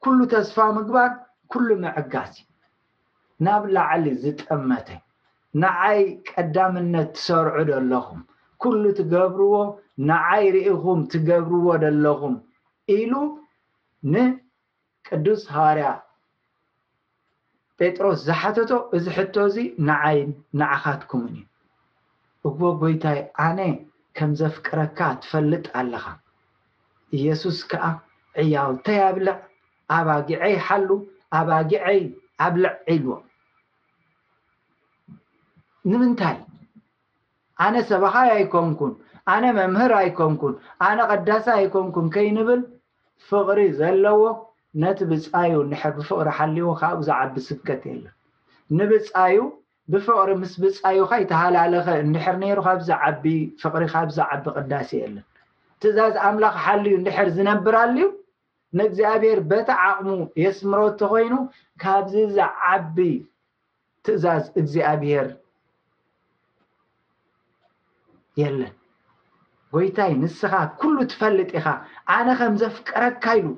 ኩሉ 0.04 0.18
ተስፋ 0.32 0.56
ምግባር 0.78 1.10
ኩሉ 1.52 1.68
ምዕጋዝ 1.84 2.32
እዩ 2.42 2.48
ናብ 3.46 3.62
ላዕሊ 3.76 4.04
ዝጠመተ 4.24 4.88
ንዓይ 5.62 6.00
ቀዳምነት 6.30 7.08
ትሰርዑ 7.16 7.56
ዘለኹም 7.70 8.20
ኩሉ 8.62 8.82
ትገብርዎ 8.98 9.54
ንዓይ 10.10 10.44
ርኢኹም 10.54 11.00
ትገብርዎ 11.12 11.66
ዘለኹም 11.82 12.34
ኢሉን 12.98 13.28
ቅዱስ 15.14 15.42
ሃዋርያ 15.54 15.88
ጴጥሮስ 17.84 18.18
ዝሓተቶ 18.26 18.70
እዚ 18.96 19.04
ሕቶ 19.18 19.34
እዚ 19.50 19.56
ንዓይን 19.88 20.30
ንዓኻትኩምን 20.60 21.36
እዩ 22.48 22.58
እዎ 22.58 22.62
ጎይታይ 22.82 23.20
ኣነ 23.46 23.60
ከም 24.16 24.30
ዘፍቅረካ 24.40 24.98
ትፈልጥ 25.22 25.66
ኣለካ 25.80 26.06
ኢየሱስ 27.18 27.58
ከዓ 27.70 27.84
ዕያውተይ 28.42 28.98
ኣብልዕ 29.08 29.34
ኣባጊዐይ 29.96 30.54
ሓሉ 30.66 30.88
ኣባጊዐይ 31.38 32.00
ኣብልዕ 32.46 32.70
ዒልዎ 32.94 33.10
ንምንታይ 35.90 36.38
ኣነ 37.64 37.74
ሰባካይ 37.90 38.28
ኣይኮንኩን 38.36 38.92
ኣነ 39.32 39.44
መምህር 39.58 39.92
ኣይኮንኩን 40.02 40.54
ኣነ 40.88 40.98
ቀዳሳ 41.12 41.46
ኣይኮንኩን 41.60 42.06
ከይንብል 42.14 42.60
ፍቅሪ 43.30 43.58
ዘለዎ 43.80 44.18
ነቲ 44.82 44.98
ብፃዩ 45.10 45.52
ንድሕር 45.68 45.92
ብፍቅሪ 45.98 46.28
ሓልዩ 46.38 46.66
ካብኡዝዓቢ 46.80 47.34
ስብከት 47.48 47.82
የለን 47.90 48.14
ንብፃዩ 48.78 49.36
ብፍቅሪ 49.92 50.28
ምስ 50.42 50.52
ብፃዩ 50.62 50.98
ካ 51.10 51.12
ይተሃላለኸ 51.22 51.86
እንድሕር 52.06 52.36
ነይሩ 52.44 52.58
ካብዝዓቢ 52.66 53.24
ፍቅሪ 53.62 53.82
ካብዝዓቢ 53.94 54.44
ቅዳሴ 54.56 54.90
የለን 55.02 55.24
ትእዛዝ 55.82 56.14
ኣምላኽ 56.28 56.54
ሓልዩ 56.64 56.92
እንድሕር 57.00 57.28
ዝነብርልዩ 57.36 58.06
ንእግዚኣብሄር 58.78 59.38
በቲ 59.50 59.68
ዓቅሙ 59.86 60.08
የስምሮ 60.44 60.80
እቶኮይኑ 60.90 61.34
ካብዚ 61.84 62.14
ዝዓቢ 62.36 62.98
ትእዛዝ 64.06 64.44
እግዚኣብሄር 64.62 65.26
የለን 68.42 68.74
ጎይታይ 69.74 70.12
ንስኻ 70.22 70.52
ኩሉ 70.80 70.96
ትፈልጥ 71.10 71.50
ኢካ 71.58 71.66
ኣነ 72.16 72.28
ከም 72.38 72.54
ዘፍቀረካ 72.60 73.24
ኢሉ 73.40 73.48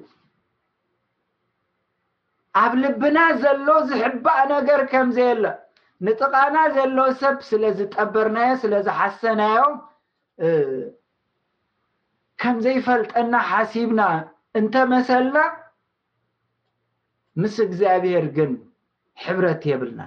ኣብ 2.61 2.73
ልብና 2.83 3.19
ዘሎ 3.43 3.69
ዝሕባእ 3.91 4.41
ነገር 4.55 4.81
ከምዘየሎ 4.93 5.45
ንጥቃና 6.07 6.57
ዘሎ 6.77 6.99
ሰብ 7.21 7.37
ስለዝጠበርናዮ 7.51 8.51
ስለዝሓሰናዮ 8.63 9.57
ከምዘይፈልጠና 12.43 13.35
ሓሲብና 13.51 14.01
እንተመሰልና 14.59 15.39
ምስ 17.43 17.55
እግዚኣብሔር 17.67 18.27
ግን 18.37 18.51
ሕብረት 19.25 19.63
የብልና 19.73 20.01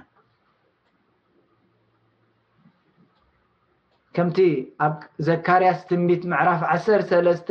ከምቲ 4.16 4.38
ኣብ 4.84 4.96
ዘካርያስ 5.26 5.80
ትቢት 5.88 6.22
ምዕራፍ 6.30 6.60
13 6.74 7.48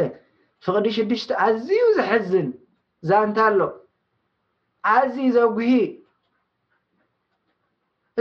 ፍቅዲ 0.65 0.85
ሽሽተ 0.97 1.29
ኣዝዩ 1.45 1.81
ዝሕዝን 1.97 2.47
ዛእንታሎ 3.09 3.59
ኣዚ 4.91 5.15
ዘጉሂ 5.35 5.69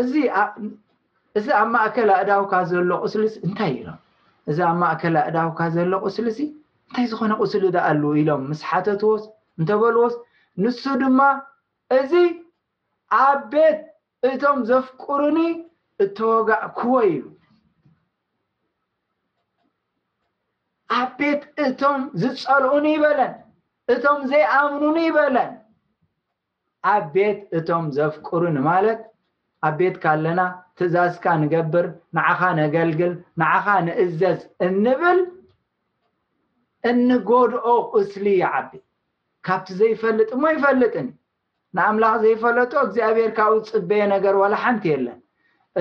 እዚእዚ 0.00 1.46
ኣብ 1.62 1.68
ማእከላ 1.74 2.11
እዳውካ 2.22 2.53
ዘሎ 2.70 2.90
ቁስሊ 3.05 3.24
እንታይ 3.46 3.72
ኢሎም 3.79 3.98
እዚ 4.50 4.59
ኣብ 4.68 4.77
ማእከላ 4.83 5.16
ዕዳውካ 5.31 5.61
ዘሎ 5.74 5.92
ቁስሊ 6.05 6.27
ሲ 6.38 6.40
እንታይ 6.87 7.05
ዝኮነ 7.11 7.33
ቁስሊ 7.42 7.64
ዳኣሉ 7.77 8.03
ኢሎም 8.20 8.42
ምስ 8.50 8.61
ሓተትዎስ 8.70 9.22
እንተበልዎስ 9.61 10.14
ንሱ 10.62 10.83
ድማ 11.00 11.20
እዚ 11.98 12.12
ኣብ 13.24 13.40
ቤት 13.53 13.79
እቶም 14.29 14.59
ዘፍቅሩኒ 14.70 15.38
እተወጋዕ 16.05 16.62
ክዎ 16.79 16.92
እዩ 17.09 17.18
ኣብ 21.00 21.11
ቤት 21.20 21.42
እቶም 21.66 22.00
ዝፀልዑኒ 22.22 22.87
ይበለን 22.96 23.33
እቶም 23.94 24.20
ዘይኣምኑኒ 24.31 24.98
ይበለን 25.09 25.50
ኣብ 26.92 27.05
ቤት 27.14 27.38
እቶም 27.59 27.85
ዘፍቅሩኒ 27.97 28.57
ማለት 28.70 29.01
ኣብ 29.66 29.75
ቤት 29.81 29.97
ካለና 30.05 30.40
ትእዛዝካ 30.79 31.25
ንገብር 31.42 31.87
ንዓኻ 32.16 32.40
ነገልግል 32.62 33.12
ንዓኻ 33.40 33.66
ንእዘዝ 33.87 34.40
እንብል 34.66 35.20
እንጎድኦ 36.90 37.66
እስሊ 38.01 38.27
ይዓቢ 38.42 38.70
ካብቲ 39.47 39.68
ዘይፈልጥ 39.81 40.29
እሞ 40.37 40.44
ይፈልጥኒ 40.57 41.09
ንኣምላኽ 41.77 42.12
ዘይፈለጦ 42.25 42.73
እግዚኣብሔር 42.87 43.31
ካብኡ 43.38 43.57
ፅበየ 43.70 44.03
ነገር 44.14 44.35
ዋላ 44.42 44.55
ሓንቲ 44.64 44.85
የለን 44.92 45.20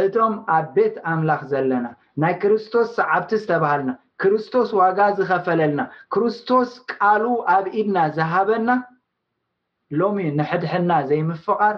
እቶም 0.04 0.34
ኣብ 0.56 0.66
ቤት 0.78 0.96
ኣምላኽ 1.12 1.42
ዘለና 1.52 1.86
ናይ 2.22 2.34
ክርስቶስ 2.44 2.88
ሰዓብቲ 3.00 3.32
ዝተባሃልና 3.42 3.92
ክርስቶስ 4.22 4.70
ዋጋ 4.80 5.00
ዝኸፈለልና 5.18 5.82
ክርስቶስ 6.14 6.70
ቃል 6.96 7.24
ኣብኢድና 7.56 7.98
ዝሃበና 8.18 8.70
ሎሚ 10.00 10.18
ንሕድሕድና 10.40 10.92
ዘይምፍቃር 11.10 11.76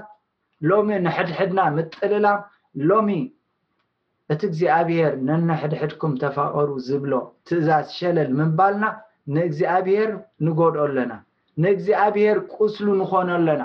ሎሚ 0.70 0.90
ንሕድሕድና 1.06 1.62
ምጥልላ 1.78 2.28
ሎሚ 2.90 3.10
እቲ 4.34 4.42
እግዚኣብሄር 4.50 5.14
ነነሕድሕድኩም 5.28 6.14
ተፋቀሩ 6.24 6.70
ዝብሎ 6.88 7.14
ትእዛዝ 7.48 7.88
ሸለል 7.98 8.32
ምባልና 8.40 8.86
ንእግዚኣብሄር 9.36 10.12
ንጎድኦ 10.46 10.84
ኣለና 10.88 11.14
ንእግዚኣብሄር 11.64 12.38
ቁስሉ 12.56 12.88
ንኮኑ 13.02 13.28
ኣለና 13.40 13.64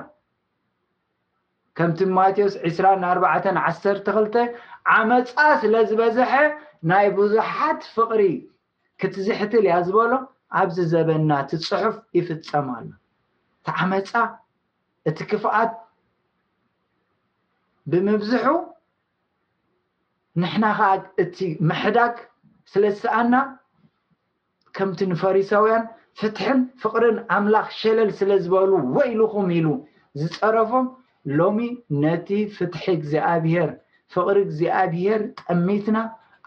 ከምቲ 1.78 2.00
ማቴዎስ 2.18 2.54
241ክ 2.72 4.36
ዓመፃ 4.94 5.34
ስለ 5.62 5.74
ዝበዝሐ 5.90 6.32
ናይ 6.90 7.06
ብዙሓት 7.18 7.80
ፍቅሪ 7.96 8.22
ክትዝሕትል 9.02 9.64
እያ 9.68 9.74
ዝበሎ 9.88 10.12
ኣብዚ 10.60 10.76
ዘበና 10.92 11.30
እቲ 11.42 11.50
ፅሑፍ 11.68 11.96
ይፍፀማሎ 12.18 12.88
እዓመፃ 13.70 14.12
እቲ 15.08 15.18
ክፍኣት 15.30 15.70
ብምብዝሑ 17.90 18.44
ንሕና 20.42 20.64
ከዓ 20.78 20.88
እቲ 21.22 21.38
መሕዳግ 21.68 22.14
ስለዝሰኣና 22.72 23.34
ከምቲ 24.76 24.98
ንፈሪሳውያን 25.12 25.84
ፍትሕን 26.18 26.60
ፍቅርን 26.82 27.16
ኣምላኽ 27.36 27.66
ሸለል 27.80 28.10
ስለ 28.18 28.30
ዝበሉ 28.44 28.70
ወኢልኩም 28.96 29.48
ኢሉ 29.58 29.68
ዝፀረፎም 30.20 30.86
ሎሚ 31.38 31.58
ነቲ 32.02 32.28
ፍትሒ 32.56 32.84
እግዚኣብሄር 32.98 33.70
ፍቅሪ 34.14 34.36
እግዚኣብሄር 34.46 35.22
ጠሚትና 35.42 35.98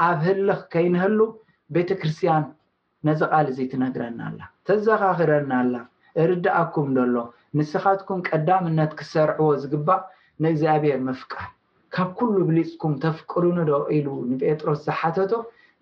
ኣብ 0.08 0.18
ህልኽ 0.28 0.62
ከይንህሉ 0.74 1.20
ቤተክርስትያን 1.76 2.46
ነዚ 3.08 3.20
ቃልዚ 3.36 3.58
ትነግረና 3.72 4.20
ኣላ 4.30 4.40
ተዘኻኽረና 4.68 5.52
ኣላ 5.64 5.76
እርዳኣኩም 6.24 6.90
ዶሎ 6.98 7.16
ንስኻትኩም 7.60 8.20
ቀዳምነት 8.30 8.92
ክሰርዕዎ 9.00 9.50
ዝግባእ 9.64 10.02
ንእግዚኣብሔር 10.44 11.00
ምፍቃሕ 11.08 11.46
ካብ 11.96 12.10
ኩሉ 12.20 12.36
ብሊፅኩም 12.50 12.94
ተፍቅሩን 13.04 13.58
ዶ 13.68 13.72
ኢሉ 13.98 14.08
ንጴጥሮስ 14.30 14.80
ዝሓተቶ 14.88 15.34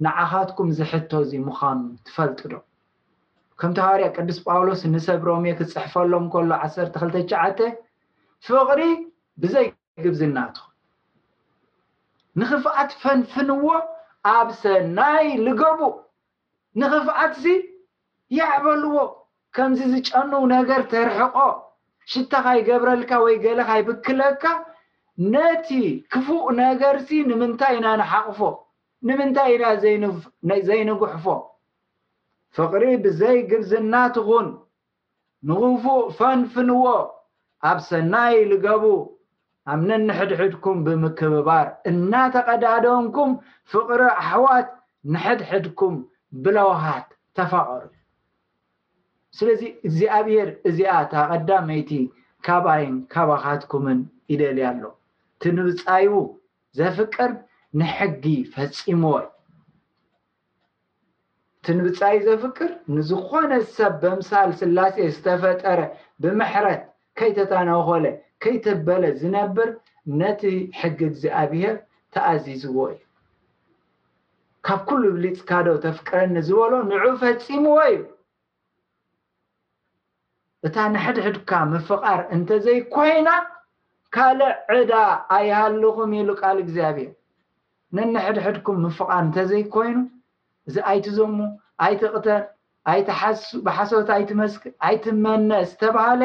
ንዓኻትኩም 0.05 0.69
ዝሕቶ 0.79 1.11
እዚ 1.25 1.31
ምዃኑ 1.47 1.79
ትፈልጡ 2.07 2.39
ዶ 2.51 2.55
ከምተባባርያ 3.61 4.05
ቅዱስ 4.17 4.37
ጳውሎስ 4.45 4.81
ንሰብ 4.95 5.19
ሮምየ 5.29 5.53
ክትፅሕፈሎም 5.59 6.25
ከሎ 6.33 6.51
129 6.65 7.63
ፍቅሪ 8.47 8.81
ብዘይ 9.41 9.67
ግብዝናትኩም 10.05 10.69
ንክፍኣት 12.39 12.91
ፈንፍንዎ 13.01 13.65
ኣብ 14.35 14.47
ሰናይ 14.61 15.25
ልገቡእ 15.45 15.97
ንኽፍኣት 16.81 17.31
እዚ 17.39 17.45
ይዕበልዎ 18.37 18.93
ከምዚ 19.55 19.79
ዝጨንው 19.93 20.43
ነገር 20.55 20.81
ተርሕቆ 20.91 21.37
ሽተካ 22.11 22.45
ይገብረልካ 22.57 23.11
ወይ 23.25 23.35
ገለካይብክለካ 23.45 24.43
ነቲ 25.33 25.67
ክፉእ 26.13 26.45
ነገርሲ 26.61 27.09
ንምንታይ 27.29 27.73
ኢናንሓቅፎ 27.79 28.39
ንምንታይ 29.07 29.51
ኢና 29.91 30.51
ዘይንጉሕፎ 30.69 31.25
ፍቅሪ 32.57 32.83
ብዘይ 33.03 33.37
ግብዝናት 33.51 34.15
ኩን 34.27 34.47
ንኽፉእ 35.49 36.01
ፈንፍንዎ 36.17 36.85
ኣብ 37.69 37.77
ሰናይ 37.89 38.35
ዝገቡ 38.51 38.83
ኣብነን 39.71 40.03
ንሕድሕድኩም 40.09 40.77
ብምክብባር 40.85 41.67
እናተቀዳዶንኩም 41.91 43.31
ፍቅሪ 43.73 44.01
ኣሕዋት 44.25 44.69
ንሕድሕድኩም 45.13 45.97
ብለውሃት 46.43 47.09
ተፋቀሩ 47.39 47.83
ስለዚ 49.37 49.61
እግዚኣብሄር 49.87 50.49
እዚኣእታ 50.69 51.13
ቀዳመይቲ 51.33 51.91
ካባኣይን 52.45 52.95
ካባካትኩምን 53.13 53.99
ይደልያ 54.31 54.65
ኣሎ 54.73 54.83
እቲ 55.35 55.43
ንብፃይ 55.57 56.05
ዘፍቅር 56.79 57.31
ንሕጊ 57.79 58.23
ፈፂምዎ 58.53 59.13
እዩ 59.19 59.31
እቲ 61.59 61.67
ንብፃይ 61.77 62.17
ዘፍቅር 62.27 62.71
ንዝኮነ 62.95 63.51
ሰብ 63.77 63.93
ብምሳል 64.03 64.51
ስላሴ 64.61 64.95
ዝተፈጠረ 65.15 65.79
ብምሕረት 66.23 66.83
ከይተተነኮለ 67.21 68.05
ከይተበለ 68.43 69.03
ዝነብር 69.21 69.69
ነቲ 70.19 70.41
ሕጊ 70.79 70.99
እግዚኣብሄር 71.11 71.75
ተኣዚዝዎ 72.15 72.77
እዩ 72.93 73.01
ካብ 74.67 74.81
ኩሉ 74.87 75.03
ብሊፅ 75.17 75.39
ካዶው 75.49 75.77
ተፍቅረኒ 75.85 76.33
ዝበሎ 76.47 76.71
ንዑ 76.89 77.03
ፈፂሙዎ 77.21 77.77
እዩ 77.93 78.01
እታ 80.67 80.77
ንሕድሕድካ 80.93 81.51
ምፍቃር 81.73 82.19
እንተዘይኮይና 82.35 83.29
ካል 84.15 84.39
ዕዳ 84.77 84.91
ኣይሃልኩም 85.37 86.11
ኢሉ 86.19 86.29
ቃል 86.41 86.57
እግዚኣብሔር 86.63 87.09
ነንሕድሕድኩም 87.97 88.77
ምፍቓር 88.85 89.19
እንተዘይኮይኑ 89.25 89.97
እዚ 90.69 90.75
ኣይቲ 90.91 91.05
ዘሙ 91.17 91.37
ኣይትቅተር 91.85 92.41
ይብሓሶት 92.99 94.07
ኣይትመስክ 94.17 94.61
ኣይትመነ 94.89 95.49
ዝተባሃለ 95.71 96.21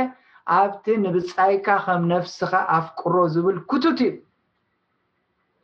ኣብቲ 0.59 0.85
ንብፃይካ 1.05 1.67
ከም 1.87 2.03
ነፍስካ 2.13 2.53
ኣፍቅሮ 2.77 3.15
ዝብል 3.35 3.57
ክቱት 3.71 3.99
እዩ 4.09 4.15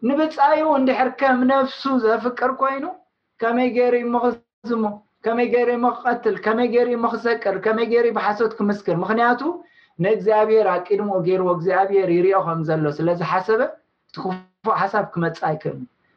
ንብፃይ 0.08 0.58
እንድሕር 0.80 1.10
ከም 1.20 1.38
ነፍሱ 1.52 1.82
ዘፍቅር 2.04 2.50
ኮይኑ 2.62 2.84
ከመይ 3.40 3.68
ገይርይሞክዝሙ 3.76 4.82
ከመይ 5.24 5.46
ገይሪ 5.54 5.70
ምክቀትል 5.86 6.36
ከመይ 6.44 6.68
ገይሪ 6.74 6.90
መክሰቅር 7.04 7.56
ከመይ 7.64 7.86
ገይሪ 7.92 8.06
ብሓሶት 8.16 8.52
ክምስክር 8.58 8.96
ምክንያቱ 9.02 9.40
ንእግዚኣብሔር 10.04 10.66
ኣቂድሞኦ 10.76 11.18
ገይርዎ 11.26 11.48
እግዚኣብሄር 11.56 12.08
ይርኦ 12.16 12.38
ከምዘሎ 12.46 12.84
ስለዝሓሰበ 12.98 13.60
እትክፉቅ 14.08 14.76
ሓሳብ 14.80 15.04
ክመፅ 15.14 15.38
ኣይከ 15.50 15.64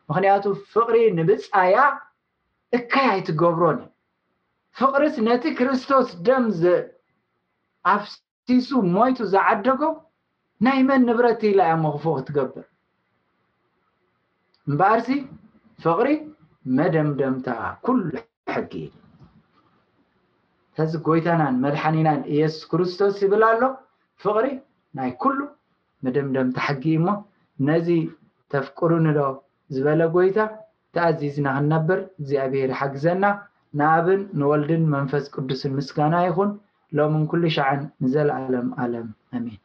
ምክንያቱ 0.10 0.44
ፍቅሪ 0.74 0.98
ንብፃያ 1.20 1.76
እካይ 2.78 3.08
ኣይትገብሮን 3.14 3.80
ዩ 3.80 4.80
ፍቅሪስ 4.82 5.16
ነቲ 5.28 5.44
ክርስቶስ 5.60 6.08
ደምዘ 6.28 6.62
ኣፍሲሱ 7.96 8.70
ሞይቱ 8.96 9.18
ዝዓደጎ 9.34 9.82
ናይ 10.66 10.80
መን 10.88 11.04
ንብረት 11.10 11.42
ኢላ 11.52 11.60
ዮ 11.72 11.74
ምኽፉ 11.86 12.04
ክትገብር 12.20 12.66
እምበርሲ 14.70 15.10
ፍቅሪ 15.86 16.08
መደምደምታ 16.78 17.48
ኩሉ 17.88 18.04
ሕጊተዚ 18.54 18.92
ጎይታናን 21.08 21.56
መድሓኒናን 21.64 22.20
ኢየሱስ 22.34 22.64
ክርስቶስ 22.72 23.16
ይብል 23.24 23.44
ኣሎ 23.52 23.62
ፍቅሪ 24.24 24.46
ናይ 25.00 25.10
ኩሉ 25.24 25.38
ንድምደም 26.06 26.50
ተሓጊ 26.58 26.84
እሞ 27.00 27.08
ነዚ 27.70 27.88
ተፍቅሩንዶ 28.54 29.20
ዝበለ 29.76 30.02
ጎይታ 30.16 30.40
እተኣዚዝና 30.90 31.48
ክንነብር 31.58 32.00
እግዚኣብሄር 32.20 32.72
ሓግዘና 32.82 33.24
ንኣብን 33.80 34.22
ንወልድን 34.40 34.84
መንፈስ 34.96 35.24
ቅዱስን 35.36 35.74
ምስጋና 35.80 36.14
ይኹን 36.28 36.52
ሎምን 37.00 37.26
ኩሉ 37.34 37.44
ሸዓን 37.58 37.82
ንዘለኣለም 38.06 38.70
ኣለም 38.84 39.10
ኣሚን 39.38 39.60